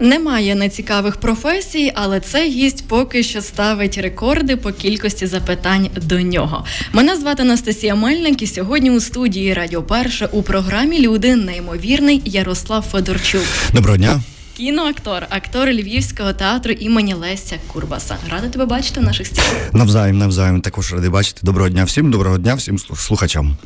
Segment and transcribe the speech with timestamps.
[0.00, 6.64] Немає нецікавих професій, але цей гість поки що ставить рекорди по кількості запитань до нього.
[6.92, 12.82] Мене звати Анастасія Мельник і сьогодні у студії Радіо Перше у програмі Люди неймовірний Ярослав
[12.82, 13.42] Федорчук.
[13.72, 14.20] Доброго дня.
[14.56, 18.16] Кіноактор, актор Львівського театру імені Леся Курбаса.
[18.30, 19.72] Рада тебе бачити в наших стінах.
[19.72, 20.60] Навзаєм, навзаєм.
[20.60, 21.40] Також радий бачити.
[21.42, 23.56] Доброго дня всім, доброго дня всім слухачам.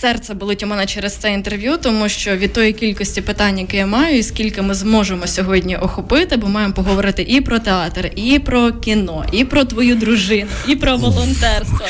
[0.00, 3.86] Серце болить у мене через це інтерв'ю, тому що від тої кількості питань, які я
[3.86, 8.72] маю, і скільки ми зможемо сьогодні охопити, бо маємо поговорити і про театр, і про
[8.72, 11.80] кіно, і про твою дружину, і про волонтерство.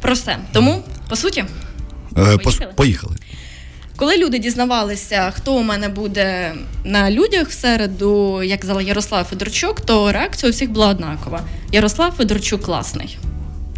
[0.00, 0.36] Про все.
[0.52, 1.44] Тому по суті,
[2.18, 2.72] е, поїхали.
[2.76, 3.16] поїхали.
[3.96, 9.80] Коли люди дізнавалися, хто у мене буде на людях в середу, як казала Ярослав Федорчук,
[9.80, 11.40] то реакція у всіх була однакова.
[11.72, 13.18] Ярослав Федорчук класний.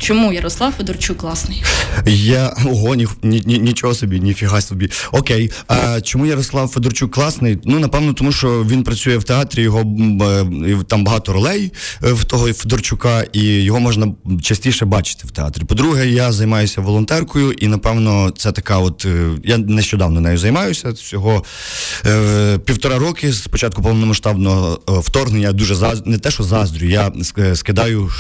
[0.01, 1.63] Чому Ярослав Федорчук класний?
[2.07, 4.91] Я ого, ні, ні, нічого собі, ніфіга собі.
[5.13, 5.51] Окей.
[5.69, 7.59] А чому Ярослав Федорчук класний?
[7.65, 9.85] Ну напевно, тому що він працює в театрі, його
[10.89, 11.73] там багато ролей
[12.05, 15.65] е, в того Федорчука, і його можна частіше бачити в театрі.
[15.65, 20.91] По-друге, я займаюся волонтеркою, і напевно, це така, от е, я нещодавно нею займаюся.
[20.91, 21.45] Всього
[22.07, 26.07] е, півтора роки з початку повномасштабного е, вторгнення дуже заз...
[26.07, 27.13] не те, що заздрю, я
[27.55, 28.11] скидаю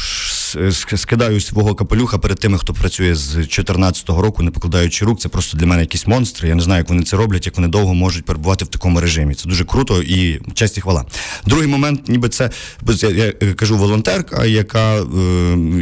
[0.96, 5.20] скидаю свого свого капелюха перед тими, хто працює з 2014 року, не покладаючи рук.
[5.20, 6.48] Це просто для мене якісь монстри.
[6.48, 9.34] Я не знаю, як вони це роблять, як вони довго можуть перебувати в такому режимі.
[9.34, 11.04] Це дуже круто і честь і хвала.
[11.46, 12.50] Другий момент, ніби це
[13.00, 15.04] я кажу волонтерка, яка е,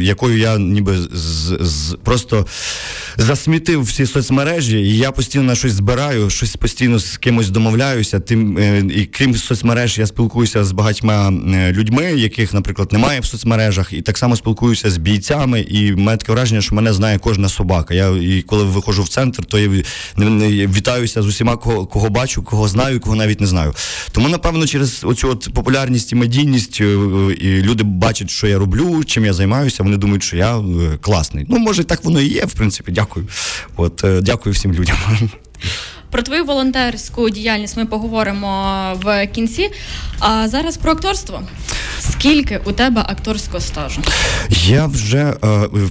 [0.01, 2.45] якою я ніби з, з просто
[3.17, 8.19] засмітив всі соцмережі, і я постійно на щось збираю, щось постійно з кимось домовляюся.
[8.19, 13.25] Тим е, і крім соцмереж, я спілкуюся з багатьма е, людьми, яких, наприклад, немає в
[13.25, 15.61] соцмережах, і так само спілкуюся з бійцями.
[15.61, 17.93] І і мене таке враження, що мене знає кожна собака.
[17.93, 19.69] Я і коли виходжу в центр, то я
[20.67, 23.73] вітаюся з усіма, кого кого бачу, кого знаю, кого навіть не знаю.
[24.11, 26.85] Тому, напевно, через оцю от популярність і медійність е,
[27.39, 29.83] і люди бачать, що я роблю, чим я займаюся.
[29.83, 31.45] Вони думають, що я е, класний.
[31.49, 32.91] Ну, може, так воно і є, в принципі.
[32.91, 33.27] Дякую.
[33.75, 34.97] От е, дякую всім людям.
[36.11, 39.69] Про твою волонтерську діяльність ми поговоримо в кінці.
[40.19, 41.41] А зараз про акторство.
[41.99, 44.01] Скільки у тебе акторського стажу?
[44.49, 45.37] Я вже е,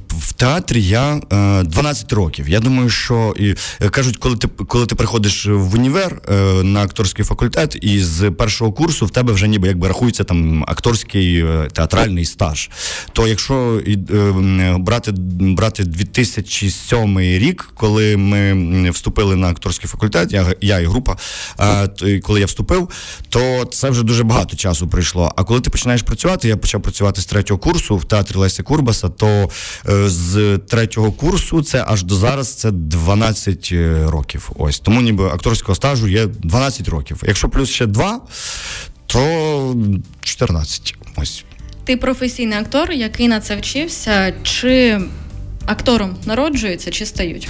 [0.09, 2.49] в театрі я е, 12 років.
[2.49, 6.83] Я думаю, що і е, кажуть, коли ти коли ти приходиш в універ е, на
[6.83, 11.69] акторський факультет, і з першого курсу в тебе вже ніби якби рахується там акторський е,
[11.73, 12.71] театральний стаж.
[13.13, 20.81] То якщо е, брати брати 2007 рік, коли ми вступили на акторський факультет, я я
[20.81, 21.17] і група,
[21.61, 22.89] е, коли я вступив,
[23.29, 25.33] то це вже дуже багато часу прийшло.
[25.37, 29.09] А коли ти починаєш працювати, я почав працювати з третього курсу в театрі Лесі Курбаса,
[29.09, 29.51] то
[29.89, 34.51] е, з третього курсу це аж до зараз це 12 е, років.
[34.57, 37.23] Ось тому ніби акторського стажу є 12 років.
[37.27, 38.21] Якщо плюс ще 2,
[39.07, 39.75] то
[40.21, 40.95] 14.
[41.17, 41.45] Ось.
[41.85, 45.01] Ти професійний актор, який на це вчився, чи
[45.69, 47.49] актором народжуються чи стають?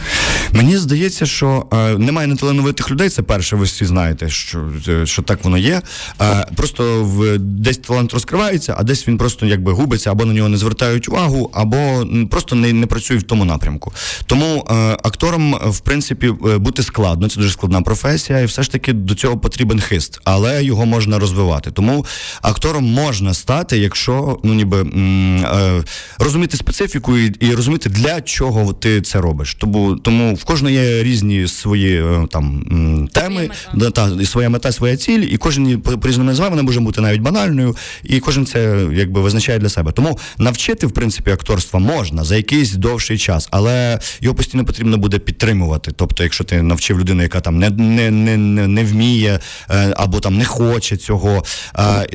[0.52, 3.08] Мені здається, що е, немає неталановитих людей.
[3.08, 5.82] Це перше, ви всі знаєте, що е, що так воно є.
[6.20, 10.48] Е, просто в десь талант розкривається, а десь він просто якби губиться, або на нього
[10.48, 13.92] не звертають увагу, або просто не не працює в тому напрямку.
[14.26, 17.28] Тому е, актором, в принципі, е, бути складно.
[17.28, 21.18] Це дуже складна професія, і все ж таки до цього потрібен хист, але його можна
[21.18, 21.70] розвивати.
[21.70, 22.06] Тому
[22.42, 25.84] актором можна стати, якщо ну ніби м, е,
[26.18, 29.54] розуміти специфіку і, і розуміти для для чого ти це робиш.
[29.54, 34.72] Тому тому в кожного є різні свої е, там теми, да, та, і своя мета,
[34.72, 38.86] своя ціль, і кожен по різному називає, вона може бути навіть банальною, і кожен це
[38.92, 39.92] якби визначає для себе.
[39.92, 45.18] Тому навчити, в принципі, акторства можна за якийсь довший час, але його постійно потрібно буде
[45.18, 45.92] підтримувати.
[45.96, 49.40] Тобто, якщо ти навчив людину, яка там не не, не, не вміє
[49.70, 51.44] е, або там не хоче цього,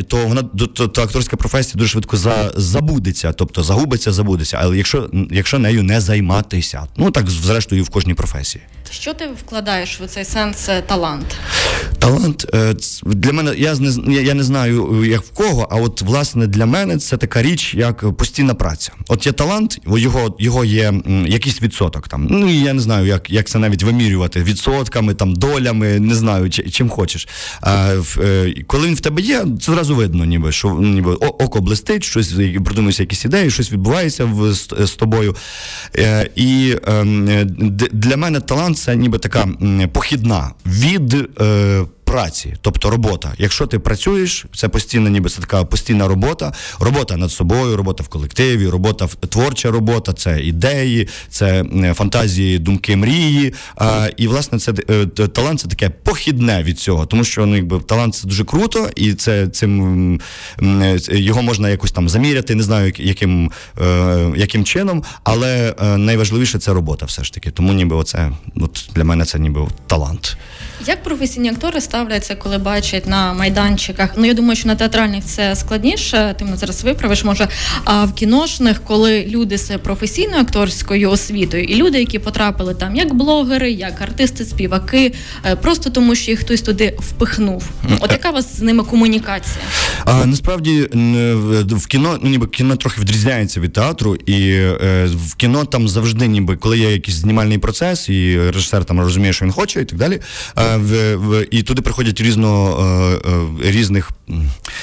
[0.08, 4.58] то вона то, то акторська професія дуже швидко за, забудеться, тобто загубиться, забудеться.
[4.62, 6.88] Але якщо якщо нею не займатися.
[6.98, 8.64] Ну так зрештою в кожній професії.
[8.92, 11.38] Що ти вкладаєш в цей сенс е, талант?
[12.00, 12.76] Талант е,
[13.06, 16.98] для мене, я не я не знаю, як в кого, а от власне для мене
[16.98, 18.92] це така річ, як постійна праця.
[19.08, 20.94] От є талант, його його є
[21.28, 22.28] якийсь відсоток там.
[22.30, 26.90] Ну я не знаю, як як це навіть вимірювати відсотками, там долями, не знаю, чим
[26.90, 27.28] хочеш.
[27.62, 32.04] А, е, Коли він в тебе є, це зразу видно, ніби що ніби око блистить,
[32.04, 32.34] щось
[32.66, 35.36] придумуються якісь ідеї, щось відбувається в, з, з тобою.
[36.36, 37.28] І ем,
[37.92, 39.48] для мене талант це ніби така
[39.94, 41.16] похідна від.
[42.14, 43.34] Праці, тобто робота.
[43.38, 48.08] Якщо ти працюєш, це постійна, ніби це така постійна робота, робота над собою, робота в
[48.08, 51.64] колективі, робота творча робота, це ідеї, це
[51.94, 53.54] фантазії, думки, мрії.
[53.76, 57.80] А, І власне це е, талант це таке похідне від цього, тому що ну, якби
[57.80, 60.22] талант це дуже круто, і це цим
[61.10, 63.52] його можна якось там заміряти, не знаю, яким
[63.82, 67.52] е, яким чином, але е, найважливіше це робота, все ж таки.
[67.52, 70.38] Тому ніби оце от для мене це ніби талант.
[70.88, 74.10] Як професійні актори ставляться, коли бачать на майданчиках?
[74.18, 77.48] Ну я думаю, що на театральних це складніше, ти мене зараз виправиш, може.
[77.84, 83.14] А в кіношних, коли люди з професійною акторською освітою, і люди, які потрапили там як
[83.14, 85.14] блогери, як артисти, співаки,
[85.46, 87.70] е, просто тому, що їх хтось туди впихнув.
[88.00, 89.66] От яка у вас з ними комунікація?
[90.06, 90.82] А насправді
[91.72, 96.28] в кіно ну ніби кіно трохи відрізняється від театру, і е, в кіно там завжди,
[96.28, 100.00] ніби коли є якийсь знімальний процес, і режисер там розуміє, що він хоче, і так
[100.00, 100.20] далі.
[100.76, 102.78] В, в і туди приходять різно
[103.26, 104.12] е, е, різних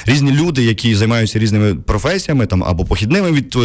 [0.06, 3.56] різні люди, які займаються різними професіями, там або похідними від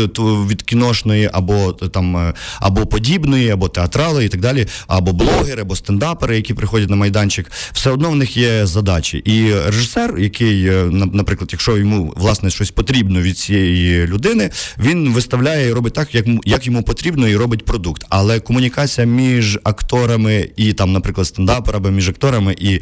[0.50, 5.76] від кіношної, або там е, або подібної, або театрали, і так далі, або блогери, або
[5.76, 7.52] стендапери, які приходять на майданчик.
[7.74, 9.18] Все одно в них є задачі.
[9.18, 14.50] І режисер, який, наприклад, якщо йому власне щось потрібно від цієї людини,
[14.80, 18.06] він виставляє і робить так, як як йому потрібно, і робить продукт.
[18.10, 22.82] Але комунікація між акторами і там, наприклад, стендаперами, між акторами і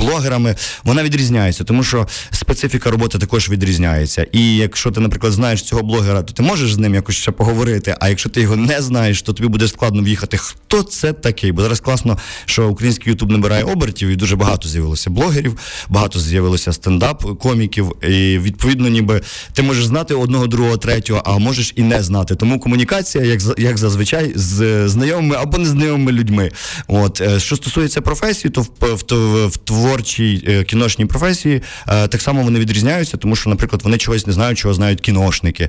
[0.00, 4.26] блогерами, вона відрізняється, тому що специфіка роботи також відрізняється.
[4.32, 7.96] І якщо ти, наприклад, знаєш цього блогера, то ти можеш з ним якось ще поговорити.
[8.00, 10.36] А якщо ти його не знаєш, то тобі буде складно в'їхати.
[10.36, 11.52] Хто це такий?
[11.52, 15.58] Бо зараз класно, що український Ютуб набирає обертів, і дуже багато з'явилося блогерів,
[15.88, 18.04] багато з'явилося стендап-коміків.
[18.04, 19.20] І відповідно, ніби
[19.52, 22.34] ти можеш знати одного, другого, третього, а можеш і не знати.
[22.34, 26.50] Тому комунікація, як як зазвичай, з знайомими або незнайомими людьми.
[26.88, 32.20] От е, що стосується професії, то в, в, в творчій е, кіношній професії е, так
[32.22, 35.68] само вони відрізняються, тому що, наприклад, вони чогось не знають, чого знають кіношники,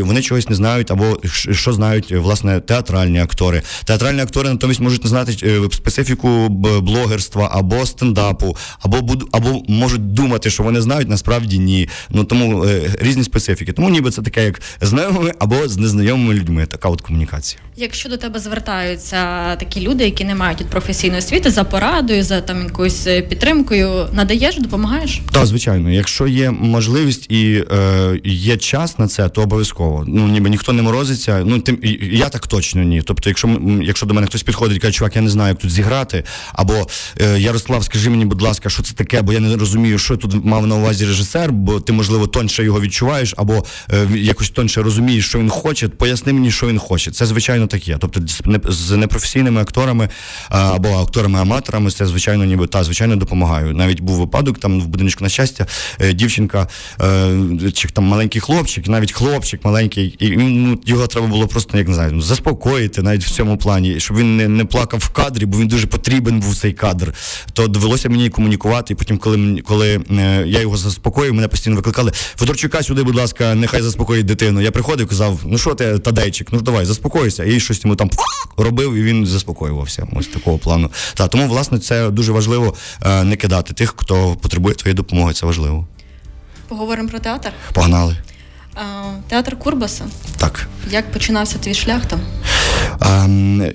[0.00, 1.20] вони чогось не знають, або
[1.52, 3.62] що знають власне театральні актори.
[3.84, 5.32] Театральні актори натомість можуть не знати
[5.72, 11.88] специфіку блогерства або стендапу, або або можуть думати, що вони знають, насправді ні.
[12.10, 12.66] Ну тому
[13.00, 13.72] різні специфіки.
[13.72, 16.66] Тому ніби це таке, як знайомими або з незнайомими людьми.
[16.66, 17.62] Така от комунікація.
[17.76, 19.16] Якщо до тебе звертаються
[19.56, 24.58] такі люди, які не мають професійної освіти, за порадою, за там якоюсь е, підтримкою, надаєш,
[24.58, 25.20] допомагаєш?
[25.32, 30.04] Так, звичайно, якщо є можливість і е, є час на це, то обов'язково.
[30.06, 31.42] Ну ніби ніхто не морозиться.
[31.44, 33.02] Ну тим я так точно ні.
[33.02, 35.70] Тобто, якщо якщо до мене хтось підходить і каже, чувак, я не знаю, як тут
[35.70, 36.86] зіграти, або
[37.20, 40.44] е, Ярослав, скажи мені, будь ласка, що це таке, бо я не розумію, що тут
[40.44, 45.26] мав на увазі режисер, бо ти можливо тоньше його відчуваєш, або е, якось тоньше розумієш,
[45.26, 45.88] що він хоче.
[45.88, 47.10] Поясни мені, що він хоче.
[47.10, 47.96] Це звичайно так є.
[48.00, 48.20] Тобто
[48.72, 50.08] з непрофесійними акторами
[50.48, 53.74] або акторами-аматорами, це звичайно, ніби та звичайно допомагаю.
[53.74, 55.66] Навіть був випадок там в будиночку на щастя,
[56.00, 56.68] е, дівчинка
[57.00, 61.88] е, чи там маленький хлопчик, навіть хлопчик маленький, і ну, його треба було просто як
[61.88, 65.58] не знаю, заспокоїти навіть в цьому плані, щоб він не, не плакав в кадрі, бо
[65.58, 67.14] він дуже потрібен був цей кадр.
[67.52, 68.92] То довелося мені комунікувати.
[68.92, 72.12] І потім, коли коли е, я його заспокоїв, мене постійно викликали.
[72.14, 74.60] Федорчука сюди, будь ласка, нехай заспокоїть дитину.
[74.60, 77.44] Я приходив, казав, ну що ти, Тадейчик, ну давай, заспокойся.
[77.44, 78.10] І щось йому там
[78.56, 80.06] робив, і він заспокоювався.
[80.12, 80.90] Ось такого плану.
[81.14, 82.74] Та тому, власне, це дуже важливо
[83.28, 85.32] не кидати тих, хто потребує твоєї допомоги.
[85.32, 85.86] Це важливо.
[86.68, 87.52] Поговоримо про театр.
[87.72, 88.16] Погнали.
[89.28, 90.04] Театр Курбаса.
[90.36, 90.68] Так.
[90.90, 92.20] Як починався твій шлях там?
[93.00, 93.26] А,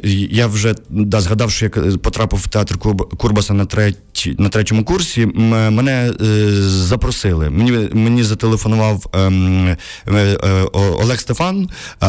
[0.03, 2.77] Я вже да, згадав, що я потрапив в театр
[3.17, 3.97] Курбаса на треть,
[4.37, 5.25] на третьому курсі.
[5.25, 7.49] Мене е, запросили.
[7.49, 10.37] Мені мені зателефонував е, е,
[10.73, 11.69] Олег Стефан,
[12.03, 12.05] е,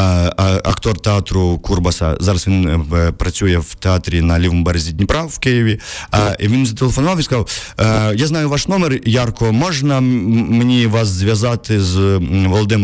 [0.65, 2.17] актор театру Курбаса.
[2.21, 5.81] Зараз він е, працює в театрі на лівому березі Дніпра в Києві.
[6.39, 7.49] І Він зателефонував і сказав:
[7.81, 12.84] «Е, Я знаю ваш номер, Ярко, можна мені вас зв'язати з Володимиром.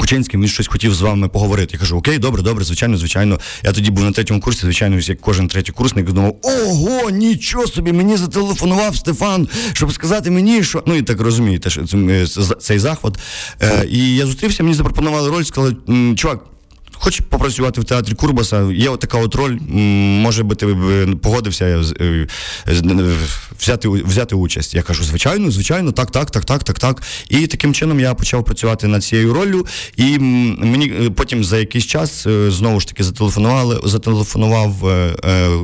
[0.00, 1.70] Кучинським він щось хотів з вами поговорити.
[1.72, 3.40] Я кажу, окей, добре, добре, звичайно, звичайно.
[3.64, 7.92] Я тоді був на третьому курсі, звичайно, як кожен третій курсник думав, ого, нічого собі,
[7.92, 10.82] мені зателефонував Стефан, щоб сказати мені, що.
[10.86, 11.84] Ну і так розумієте, що
[12.60, 13.18] цей захват.
[13.62, 15.76] Е, І я зустрівся, мені запропонували роль, сказали,
[16.16, 16.40] чувак.
[16.98, 19.58] Хочеш попрацювати в театрі Курбаса, є от така от роль,
[20.22, 20.66] може би ти
[21.22, 21.64] погодився
[22.00, 22.26] е,
[23.60, 24.74] взяти взяти участь.
[24.74, 27.02] Я кажу, звичайно, звичайно, так, так, так, так, так, так.
[27.28, 29.66] І таким чином я почав працювати над цією роллю.
[29.96, 34.74] І мені е, потім за якийсь час е, знову ж таки зателефонували, зателефонував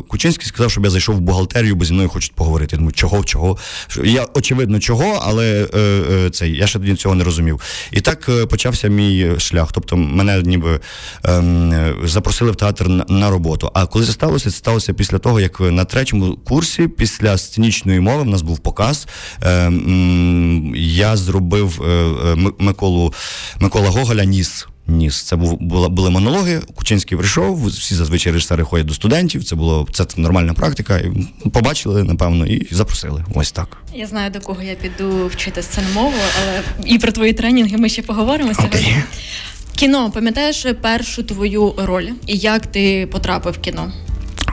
[0.09, 2.77] Кучинський, сказав, щоб я зайшов в бухгалтерію, бо зі мною хочуть поговорити.
[2.77, 3.59] Думаю, чого, чого?
[4.05, 5.69] Я очевидно, чого, але
[6.33, 7.61] цей я ще тоді цього не розумів.
[7.93, 9.69] І так почався мій шлях.
[9.73, 10.81] Тобто мене ніби.
[11.25, 13.71] Ем, запросили в театр на, роботу.
[13.75, 18.23] А коли це сталося, це сталося після того, як на третьому курсі, після сценічної мови,
[18.23, 19.09] в нас був показ.
[19.43, 23.13] Ем, я зробив е, Миколу
[23.61, 24.67] Микола Гоголя Ніс.
[24.87, 25.23] Ніс.
[25.23, 26.61] Це був була були монологи.
[26.75, 27.67] Кучинський прийшов.
[27.67, 29.45] Всі зазвичай режисери ходять до студентів.
[29.45, 30.99] Це було це нормальна практика.
[30.99, 31.13] І
[31.51, 33.25] Побачили, напевно, і запросили.
[33.35, 33.77] Ось так.
[33.95, 38.03] Я знаю, до кого я піду вчити сценомову, але і про твої тренінги ми ще
[38.03, 38.97] поговоримо сьогодні.
[39.75, 43.93] Кіно, пам'ятаєш першу твою роль і як ти потрапив в кіно?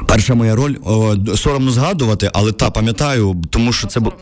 [0.08, 4.14] Перша моя роль о, соромно згадувати, але та пам'ятаю, тому що це було.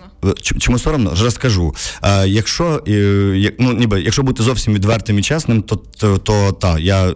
[0.59, 1.13] Чому соромно?
[1.21, 1.75] Розкажу.
[2.03, 6.79] Е, Якщо е, ну, ніби, якщо бути зовсім відвертим і чесним, то то, то та
[6.79, 7.13] я е,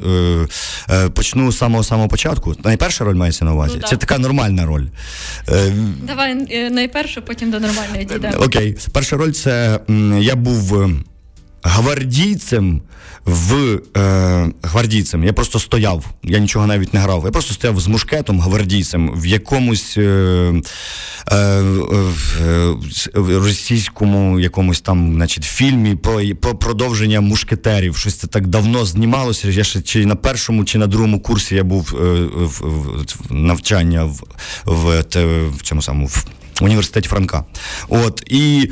[0.89, 2.55] е, почну з самого самого початку.
[2.63, 3.73] Найперша роль мається на увазі.
[3.81, 4.85] Ну, це така нормальна роль.
[5.49, 5.73] Е,
[6.07, 8.37] Давай е, найпершу, потім до нормальної дійдемо.
[8.43, 9.79] Окей, перша роль це
[10.19, 10.91] я був
[11.63, 12.81] гвардійцем
[13.25, 15.23] в е, гвардійцем.
[15.23, 17.21] Я просто стояв, я нічого навіть не грав.
[17.25, 20.01] Я просто стояв з мушкетом гвардійцем в якомусь е,
[21.31, 22.75] е, е,
[23.15, 27.97] російському якомусь там, значить, фільмі про про продовження мушкетерів.
[27.97, 29.49] Щось це так давно знімалося.
[29.49, 32.03] Я ще чи на першому, чи на другому курсі я був е,
[32.33, 34.23] в, в, в навчання в,
[34.65, 35.01] в,
[35.47, 36.25] в цьому самому в
[36.61, 37.45] університеті Франка.
[37.89, 38.71] От і.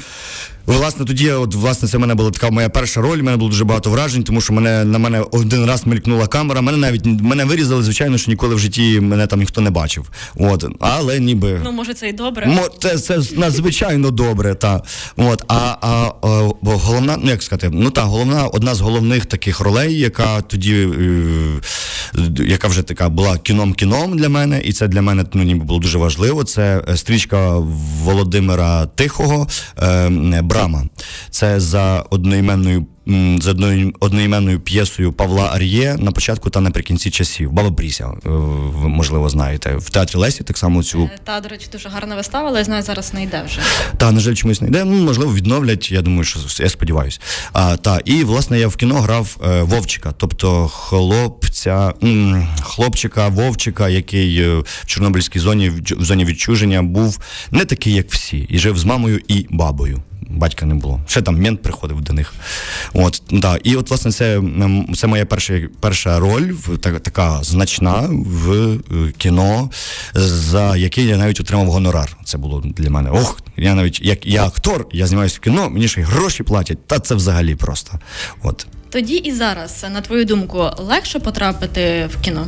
[0.70, 3.20] Власне, тоді, от власне, це в мене була така моя перша роль.
[3.20, 6.62] У мене було дуже багато вражень, тому що мене на мене один раз мелькнула камера.
[6.62, 10.10] Мене навіть мене вирізали, звичайно, що ніколи в житті мене там ніхто не бачив.
[10.36, 12.48] От, але ніби ну може це і добре.
[12.48, 14.56] Мо, це, це надзвичайно добре.
[14.56, 14.82] Та
[15.18, 19.60] от а, а, а головна, ну як сказати, ну та головна одна з головних таких
[19.60, 25.26] ролей, яка тоді, е, яка вже така була кіном-кіном для мене, і це для мене
[25.34, 26.44] ну ніби було дуже важливо.
[26.44, 27.58] Це е, стрічка
[28.04, 29.48] Володимира Тихого.
[29.82, 30.10] Е,
[30.60, 30.86] Брама.
[31.30, 32.86] Це за одноіменною
[33.42, 37.52] з одною одноіменною п'єсою Павла Ар'є на початку та наприкінці часів.
[37.52, 38.30] Баба Пріся, е,
[38.74, 39.76] ви можливо знаєте.
[39.76, 41.04] В театрі Лесі так само цю.
[41.04, 43.60] Е, та, до речі, дуже гарна вистава, але я знаю, зараз не йде вже.
[43.98, 44.84] Та, на жаль, чомусь не йде.
[44.84, 45.92] Ну, можливо, відновлять.
[45.92, 47.20] Я думаю, що я сподіваюся.
[47.54, 53.90] А, та, І, власне, я в кіно грав е, Вовчика, тобто хлопця, м, хлопчика, Вовчика,
[53.90, 57.20] який в Чорнобильській зоні в зоні відчуження був
[57.52, 61.00] не такий, як всі, і жив з мамою і бабою батька не було.
[61.08, 62.34] Ще там мент приходив до них.
[62.94, 63.58] От, да.
[63.64, 64.42] І от, власне, це
[64.96, 68.78] це моя перша перша роль, так, така значна в е,
[69.18, 69.70] кіно,
[70.14, 72.18] за який я навіть отримав гонорар.
[72.24, 73.10] Це було для мене.
[73.10, 76.88] Ох, я навіть як я актор, я знімаюся в кіно, мені ще й гроші платять,
[76.88, 78.00] та це взагалі просто.
[78.44, 78.68] От.
[78.92, 82.48] Тоді і зараз, на твою думку, легше потрапити в кіно?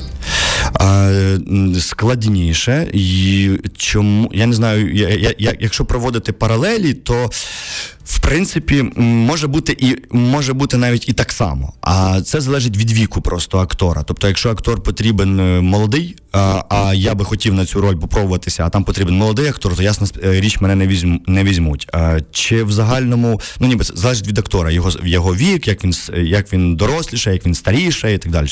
[0.79, 1.37] А,
[1.79, 2.87] Складніше.
[2.93, 7.29] І чому я не знаю, я, я, якщо проводити паралелі, то
[8.05, 11.73] в принципі, може бути і може бути навіть і так само.
[11.81, 14.03] А це залежить від віку просто актора.
[14.03, 18.65] Тобто, якщо актор потрібен е, молодий, а а я би хотів на цю роль попробуватися,
[18.65, 21.87] а там потрібен молодий актор, то ясна е, річ мене не візьм, не візьмуть.
[21.93, 25.93] А, Чи в загальному, ну ніби це залежить від актора, його його вік, як він
[26.25, 28.47] як він доросліше, як він старіше і так далі.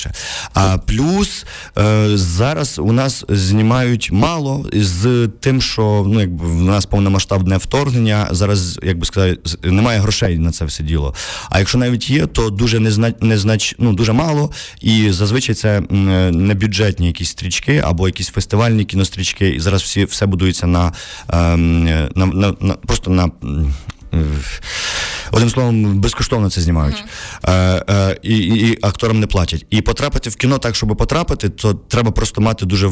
[0.53, 1.45] А плюс
[1.77, 8.27] е, зараз у нас знімають мало з тим, що ну якби в нас повномасштабне вторгнення.
[8.31, 11.13] Зараз, як би сказати, немає грошей на це все діло.
[11.49, 14.51] А якщо навіть є, то дуже незна, незнач, ну, дуже мало.
[14.81, 15.81] І зазвичай це
[16.31, 19.49] не бюджетні якісь стрічки або якісь фестивальні кінострічки.
[19.49, 20.93] І зараз всі все будується на,
[21.29, 21.83] ем,
[22.15, 23.31] на, на, на просто на.
[25.31, 27.03] Одним словом, безкоштовно це знімають.
[27.43, 27.53] Uh-huh.
[27.53, 29.65] Е, е, і, і акторам не платять.
[29.69, 32.87] І потрапити в кіно так, щоб потрапити, то треба просто мати дуже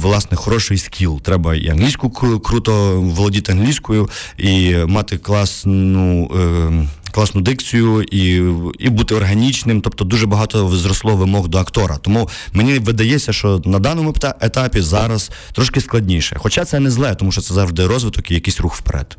[0.00, 1.20] власне хороший скіл.
[1.20, 2.10] Треба і англійську
[2.40, 6.30] круто володіти англійською, і мати класну.
[6.36, 8.42] Е, Класну дикцію і
[8.78, 11.96] і бути органічним, тобто дуже багато зросло вимог до актора.
[11.96, 16.36] Тому мені видається, що на даному етапі зараз трошки складніше.
[16.38, 19.16] Хоча це не зле, тому що це завжди розвиток і якийсь рух вперед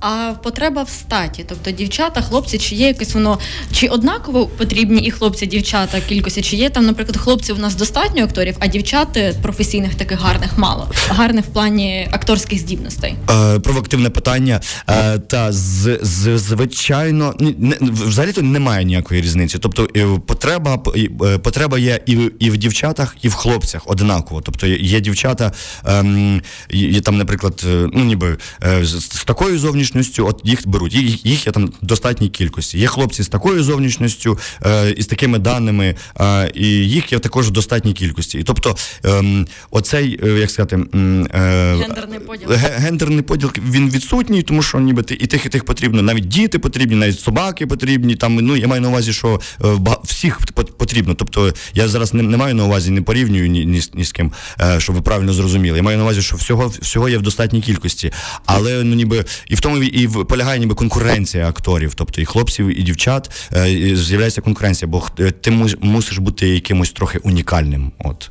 [0.00, 1.44] а потреба в статі.
[1.48, 3.38] Тобто дівчата, хлопці, чи є якесь воно,
[3.72, 8.24] чи однаково потрібні і хлопці, дівчата кількості, чи є там, наприклад, хлопців у нас достатньо
[8.24, 10.88] акторів, а дівчат е, професійних таких гарних мало.
[11.08, 13.14] Гарних в плані акторських здібностей.
[13.30, 14.60] Е, Провоктивне питання.
[14.88, 19.58] Е, та з, з звичайно не, взагалі то немає ніякої різниці.
[19.58, 24.40] Тобто е, потреба е, потреба є і і в дівчатах, і в хлопцях однаково.
[24.40, 25.52] Тобто є дівчата,
[25.86, 28.36] е, там, наприклад, ну ніби
[28.82, 30.94] з такою зовнішньою зовнішністю, от їх беруть.
[30.94, 32.78] Їх, їх є там достатній кількості.
[32.78, 37.48] Є хлопці з такою зовнішністю е, і з такими даними, е, і їх є також
[37.48, 38.38] в достатній кількості.
[38.38, 44.80] І тобто, е, оцей, як сказати, е, гендерний поділ гендерний поділ він відсутній, тому що
[44.80, 46.02] ніби і тих, і тих потрібно.
[46.02, 48.16] Навіть діти потрібні, навіть собаки потрібні.
[48.16, 51.14] Там ну я маю на увазі, що е, всіх потрібно.
[51.14, 54.32] Тобто я зараз не, не маю на увазі, не порівнюю ні, ні, ні з ким,
[54.60, 55.76] е, щоб ви правильно зрозуміли.
[55.76, 58.12] Я маю на увазі, що всього всього є в достатній кількості,
[58.46, 62.80] але ну ніби і в тому і в полягає ніби конкуренція акторів, тобто і хлопців,
[62.80, 65.06] і дівчат е, з'являється конкуренція, бо
[65.40, 67.92] ти мусиш бути якимось трохи унікальним.
[67.98, 68.30] От.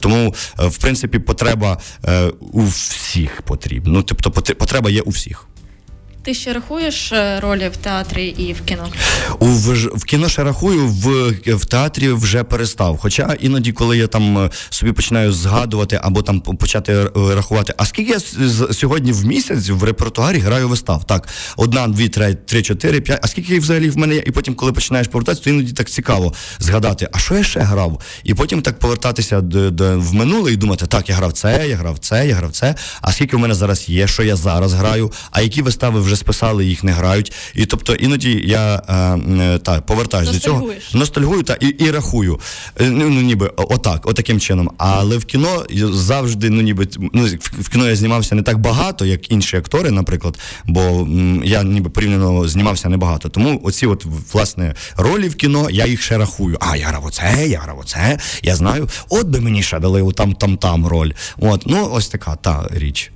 [0.00, 1.78] Тому, в принципі, потреба
[2.52, 3.92] у всіх потрібна.
[3.92, 5.48] Ну, тобто, потреба є у всіх.
[6.24, 8.88] Ти ще рахуєш е, ролі в театрі і в кіно?
[9.38, 12.98] У в, в кіно ще рахую, в в театрі вже перестав.
[12.98, 17.86] Хоча іноді, коли я там е, собі починаю згадувати або там почати е, рахувати, а
[17.86, 18.20] скільки я
[18.72, 21.04] сьогодні в місяць в репертуарі граю вистав?
[21.04, 23.20] Так, одна, дві, три, три, чотири, п'ять.
[23.22, 24.22] А скільки взагалі в мене є?
[24.26, 28.00] І потім, коли починаєш повертатися, то іноді так цікаво згадати, а що я ще грав?
[28.24, 31.76] І потім так повертатися до, до в минуле і думати, так, я грав це, я
[31.76, 32.74] грав це, я грав це.
[33.00, 36.20] А скільки в мене зараз є, що я зараз граю, а які вистави вже вже
[36.20, 37.32] списали, їх не грають.
[37.54, 40.70] І тобто іноді я е, е та повертаюся до цього.
[40.94, 42.40] Ностальгую та і і рахую.
[42.80, 44.70] Е, ну, ну ніби отак, отаким чином.
[44.78, 47.26] Але в кіно завжди, ну ніби ну
[47.60, 51.90] в кіно я знімався не так багато, як інші актори, наприклад, бо м, я ніби
[51.90, 53.28] порівняно знімався небагато.
[53.28, 56.56] Тому оці, от власне, ролі в кіно, я їх ще рахую.
[56.60, 58.18] А я грав оце, я грав оце.
[58.42, 61.12] Я знаю, от би мені ще дали там там там роль.
[61.38, 63.10] От, ну ось така та річ.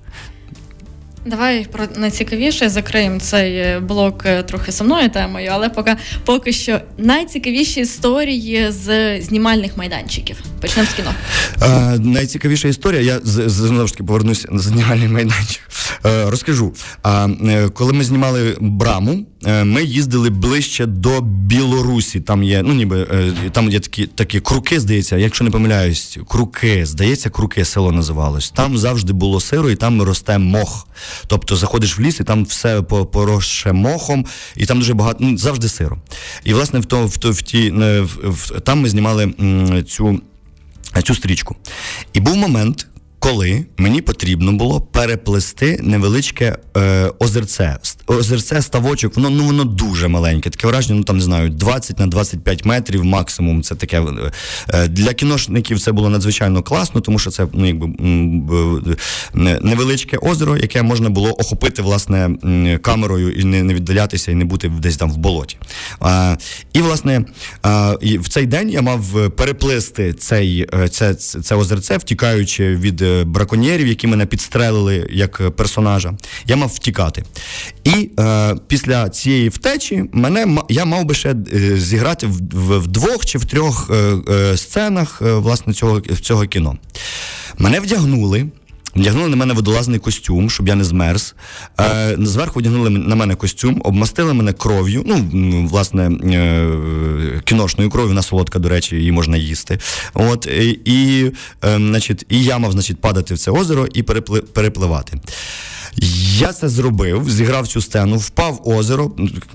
[1.28, 6.80] Давай про найцікавіше закриємо цей е, блок трохи трохи сумною темою, але поки поки що
[6.99, 10.37] найцікавіші історії з знімальних майданчиків.
[10.61, 11.14] Почнемо з кіно.
[11.61, 13.00] А, найцікавіша історія.
[13.02, 15.62] Я знову ж таки повернуся на знімальний майданчик.
[16.02, 16.75] Розкажу.
[17.02, 22.21] А, е, коли ми знімали браму, ми їздили ближче до Білорусі.
[22.21, 23.07] Там є, ну ніби
[23.52, 28.50] там є такі такі круки, здається, якщо не помиляюсь, круки, здається, круки село називалось.
[28.50, 30.88] Там завжди було сиро, і там росте мох.
[31.26, 34.26] Тобто заходиш в ліс, і там все поросше мохом,
[34.57, 35.99] і там дуже багато ну, завжди сиро.
[36.45, 40.21] І власне в то, в то в ті в, в, там ми знімали м, цю.
[41.04, 41.57] Цю стрічку.
[42.12, 42.87] І був момент,
[43.18, 47.76] коли мені потрібно було переплести невеличке е, озерце.
[48.06, 50.50] Озерце, ставочок, воно ну воно дуже маленьке.
[50.50, 53.62] Таке враження, ну там не знаю, 20 на 25 метрів максимум.
[53.62, 54.02] Це таке
[54.68, 57.88] е, для кіношників це було надзвичайно класно, тому що це ну якби
[59.62, 62.31] невеличке озеро, яке можна було охопити власне
[62.83, 65.57] камерою і не не віддалятися, і не бути десь там в болоті.
[66.00, 66.37] А,
[66.72, 67.24] І власне
[68.00, 73.87] і в цей день я мав переплисти цей е, це, це озерце, втікаючи від браконьєрів,
[73.87, 76.14] які мене підстрелили як персонажа.
[76.47, 77.25] Я мав втікати.
[77.85, 82.87] І е, після цієї втечі мене я мав би ще е, зіграти в, в, в
[82.87, 83.94] двох чи в трьох е,
[84.35, 86.79] е, сценах е, власне цього, цього кіно.
[87.59, 88.47] Мене вдягнули.
[88.96, 91.35] Вдягнули на мене водолазний костюм, щоб я не змерз.
[91.81, 95.03] Е, Зверху вдягнули на мене костюм, обмастили мене кров'ю.
[95.07, 99.79] Ну, власне, е, кіношною кров'ю, вона солодка, до речі, її можна їсти.
[100.14, 100.46] От,
[100.85, 101.31] І
[101.64, 104.03] е, значить, і я мав значить, падати в це озеро і
[104.53, 105.20] перепливати.
[106.38, 109.11] Я це зробив, зіграв цю сцену, впав озеро.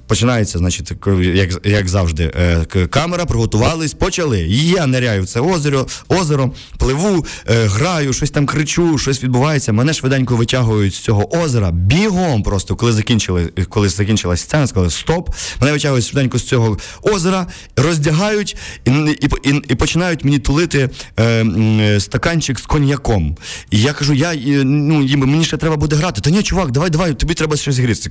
[0.07, 0.91] Починається, значить,
[1.33, 4.39] як як завжди, е, камера, приготувались, почали.
[4.49, 9.73] Я ниряю в це озеро, озеро, пливу, е, граю, щось там кричу, щось відбувається.
[9.73, 12.43] Мене швиденько витягують з цього озера бігом.
[12.43, 15.29] Просто коли закінчили, коли закінчилась сцена, сказали стоп.
[15.61, 21.99] Мене витягують швиденько з цього озера, роздягають і і, і, і починають мені тулити е,
[21.99, 23.37] стаканчик з коньяком.
[23.71, 27.33] І я кажу, я ну мені ще треба буде грати ні, чувак, давай, давай, тобі
[27.33, 28.09] треба щось зігрітися.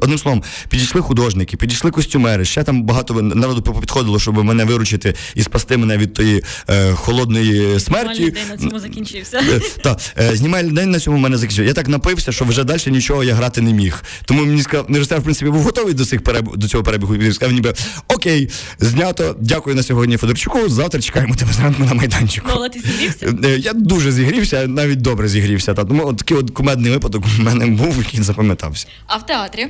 [0.00, 2.44] Одним словом, підійшли художники, підійшли костюмери.
[2.44, 7.80] Ще там багато народу підходило, щоб мене виручити і спасти мене від тої е, холодної
[7.80, 8.14] смерті.
[8.14, 9.38] Знімальний день на цьому закінчився.
[9.38, 11.68] Е, так, е, знімальний день на цьому в мене закінчився.
[11.68, 14.02] Я так напився, що вже далі нічого я грати не міг.
[14.24, 16.56] Тому мені сказав, Нерестер, в принципі, був готовий до цих переб...
[16.56, 17.14] до цього перебігу.
[17.14, 17.74] Він сказав, ніби
[18.08, 18.48] окей,
[18.78, 19.36] знято.
[19.40, 20.68] Дякую на сьогодні Федорчуку.
[20.68, 22.46] Завтра чекаємо тебе зранку на майданчику.
[22.50, 23.34] Ну, але ти зігрівся?
[23.44, 25.74] Е, я дуже зігрівся, навіть добре зігрівся.
[25.74, 28.86] Та тому от такий от кумедний випадок у мене мене був, який запам'ятався.
[29.06, 29.66] А в театрі?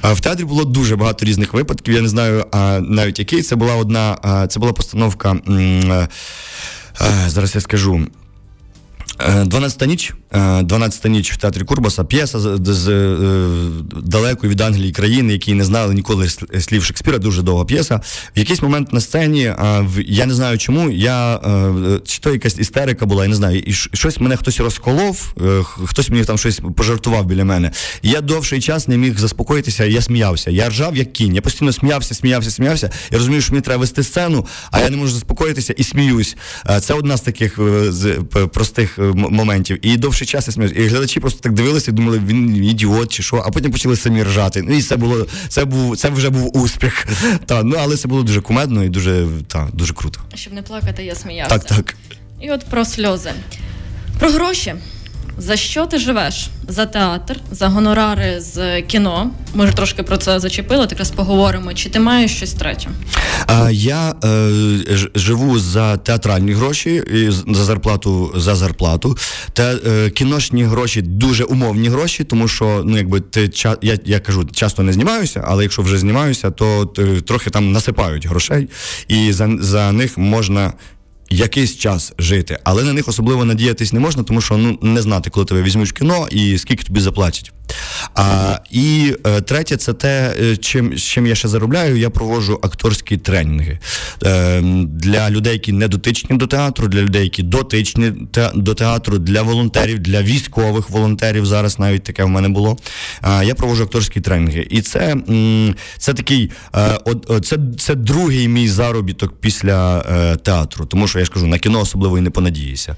[0.00, 1.94] А В театрі було дуже багато різних випадків.
[1.94, 3.42] Я не знаю а, навіть який.
[3.42, 5.30] Це була одна, а, це була постановка.
[5.48, 6.08] М,
[7.00, 8.06] а, зараз я скажу.
[9.28, 10.14] 12-та ніч.
[10.32, 12.04] 12-та ніч в театрі Курбаса.
[12.04, 12.88] П'єса з, з, з
[14.02, 16.28] далекої від Англії країни, які не знали ніколи
[16.60, 17.18] слів Шекспіра.
[17.18, 18.00] Дуже довга п'єса.
[18.36, 19.54] В якийсь момент на сцені
[20.06, 20.90] я не знаю чому.
[20.90, 21.40] Я
[22.04, 25.34] чи то якась істерика була, я не знаю, і щось мене хтось розколов,
[25.84, 27.70] хтось мені там щось пожартував біля мене.
[28.02, 29.84] Я довший час не міг заспокоїтися.
[29.84, 30.50] Я сміявся.
[30.50, 31.34] Я ржав як кінь.
[31.34, 32.90] Я постійно сміявся, сміявся, сміявся.
[33.10, 36.36] Я розумію, що мені треба вести сцену, а я не можу заспокоїтися і сміюсь.
[36.80, 37.58] Це одна з таких
[38.52, 39.86] простих моментів.
[39.86, 40.80] І довший час я сміявся.
[40.80, 44.22] І глядачі просто так дивилися, і думали, він ідіот чи що, а потім почали самі
[44.22, 44.62] ржати.
[44.62, 47.06] Ну і це було, це був, це вже був успіх.
[47.46, 50.20] Та, ну але це було дуже кумедно і дуже та, дуже круто.
[50.34, 51.58] Щоб не плакати, я сміявся.
[51.58, 51.96] Так, так.
[52.40, 53.30] І от про сльози.
[54.18, 54.74] Про гроші.
[55.38, 56.48] За що ти живеш?
[56.68, 59.30] За театр, за гонорари з кіно.
[59.54, 61.74] Ми ж трошки про це зачепили, так раз поговоримо.
[61.74, 62.88] Чи ти маєш щось третє?
[63.46, 64.50] А, Я е,
[65.14, 69.16] живу за театральні гроші і за зарплату за зарплату.
[69.52, 73.50] Те, е, кіношні гроші дуже умовні гроші, тому що ну якби ти
[73.82, 76.86] я, я кажу, часто не знімаюся, але якщо вже знімаюся, то
[77.26, 78.68] трохи там насипають грошей,
[79.08, 80.72] і за, за них можна
[81.30, 85.30] якийсь час жити, але на них особливо надіятись не можна, тому що ну не знати,
[85.30, 87.52] коли тебе візьмуть в кіно і скільки тобі заплатять.
[88.14, 91.96] А, І е, третє, це те, е, чим чим я ще заробляю.
[91.96, 93.78] Я проводжу акторські тренінги
[94.24, 99.18] е, для людей, які не дотичні до театру, для людей, які дотичні те, до театру,
[99.18, 101.46] для волонтерів, для військових волонтерів.
[101.46, 102.76] Зараз навіть таке в мене було.
[103.20, 104.66] А, Я проводжу акторські тренінги.
[104.70, 105.16] І це
[105.98, 106.98] це такий е,
[107.42, 111.80] це, це другий мій заробіток після е, театру, тому що я ж кажу, на кіно
[111.80, 112.96] особливо і не понадіюся.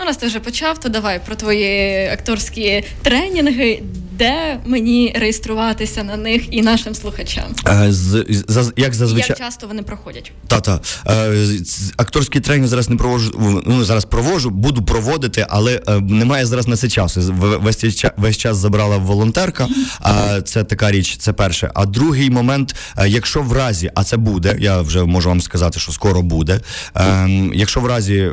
[0.00, 3.82] Ну, раз ти вже почав, то давай про твої акторські тренінги,
[4.20, 7.44] де мені реєструватися на них і нашим слухачам.
[7.66, 10.32] Е, з, з, як зазвичай як часто вони проходять?
[10.46, 10.80] Та-та.
[11.08, 11.46] Е,
[11.96, 13.62] акторський тренінг зараз не проводжу.
[13.66, 17.20] Ну зараз проводжу, буду проводити, але е, немає зараз на це часу.
[17.38, 19.68] Весь, весь час забрала волонтерка.
[20.00, 21.70] А це така річ, це перше.
[21.74, 22.74] А другий момент,
[23.06, 26.60] якщо в разі, а це буде, я вже можу вам сказати, що скоро буде.
[26.96, 28.30] Е, якщо в разі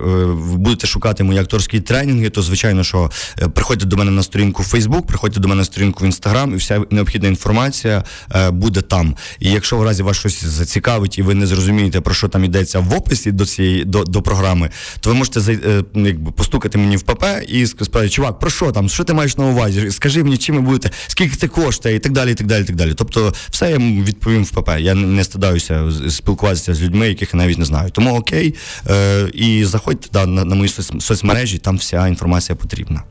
[0.53, 3.11] будете шукати мої акторські тренінги, то звичайно, що
[3.53, 6.55] приходьте до мене на сторінку в Facebook, приходьте до мене на сторінку в Інстаграм, і
[6.55, 8.03] вся необхідна інформація
[8.35, 9.15] е, буде там.
[9.39, 12.79] І якщо в разі вас щось зацікавить, і ви не зрозумієте, про що там йдеться
[12.79, 17.01] в описі до цієї до, до програми, то ви можете е, якби постукати мені в
[17.01, 18.89] ПП і сказати, чувак, про що там?
[18.89, 19.91] Що ти маєш на увазі?
[19.91, 22.63] Скажи мені, чим ви будете, скільки це коштує, і так далі, і так далі.
[22.63, 22.93] і так далі.
[22.93, 24.69] Тобто, все я відповім в ПП.
[24.79, 27.89] Я не стидаюся спілкуватися з людьми, яких я навіть не знаю.
[27.91, 28.55] Тому окей,
[28.89, 33.03] е, і заходьте да, на, на мої соцмережі, там вся інформація потрібна.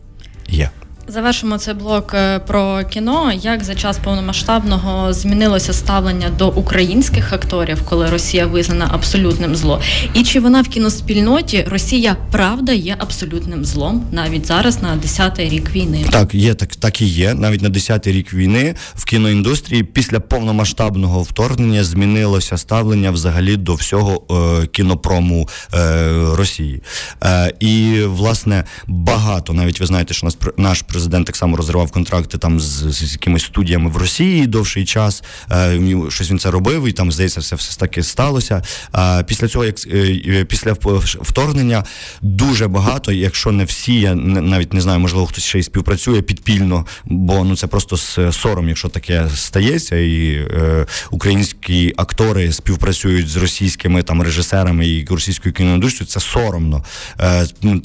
[0.49, 0.71] Є.
[1.09, 3.33] Завершимо цей блок е, про кіно.
[3.43, 9.81] Як за час повномасштабного змінилося ставлення до українських акторів, коли Росія визнана абсолютним злом?
[10.15, 15.71] І чи вона в кіноспільноті Росія правда є абсолютним злом навіть зараз на 10-й рік
[15.75, 16.07] війни?
[16.11, 17.35] Так, є так, так і є.
[17.35, 24.23] Навіть на 10-й рік війни в кіноіндустрії після повномасштабного вторгнення змінилося ставлення взагалі до всього
[24.63, 25.79] е, кінопрому е,
[26.33, 26.83] Росії.
[27.25, 32.39] Е, І власне багато навіть ви знаєте, що нас наш президент так само розривав контракти
[32.39, 35.23] там з, з якимись студіями в Росії довший час.
[35.53, 38.63] Е, щось він це робив, і там здається, все все таки сталося.
[38.95, 40.73] Е, після цього, як е, після
[41.21, 41.85] вторгнення,
[42.23, 46.87] дуже багато, якщо не всі, я навіть не знаю, можливо, хтось ще й співпрацює підпільно,
[47.05, 47.97] бо ну це просто
[48.33, 50.47] сором, якщо таке стається, і
[51.11, 56.85] українські актори співпрацюють з російськими там режисерами і російською кіноіндустрією, це соромно.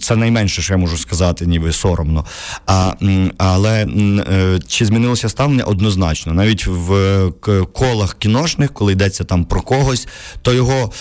[0.01, 2.25] Це найменше, що я можу сказати, ніби соромно.
[2.65, 2.93] А
[3.37, 7.31] але е, чи змінилося ставлення однозначно, навіть в
[7.73, 10.07] колах кіношних, коли йдеться там про когось,
[10.41, 10.91] то його.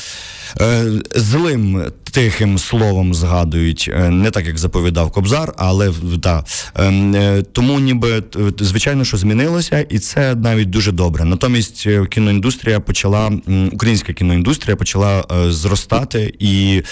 [0.60, 0.84] Е,
[1.14, 6.44] злим тихим словом згадують, е, не так як заповідав Кобзар, але да.
[6.74, 8.22] Ем, е, тому ніби
[8.60, 11.24] звичайно, що змінилося, і це навіть дуже добре.
[11.24, 13.32] Натомість кіноіндустрія почала,
[13.72, 16.82] українська кіноіндустрія почала зростати, і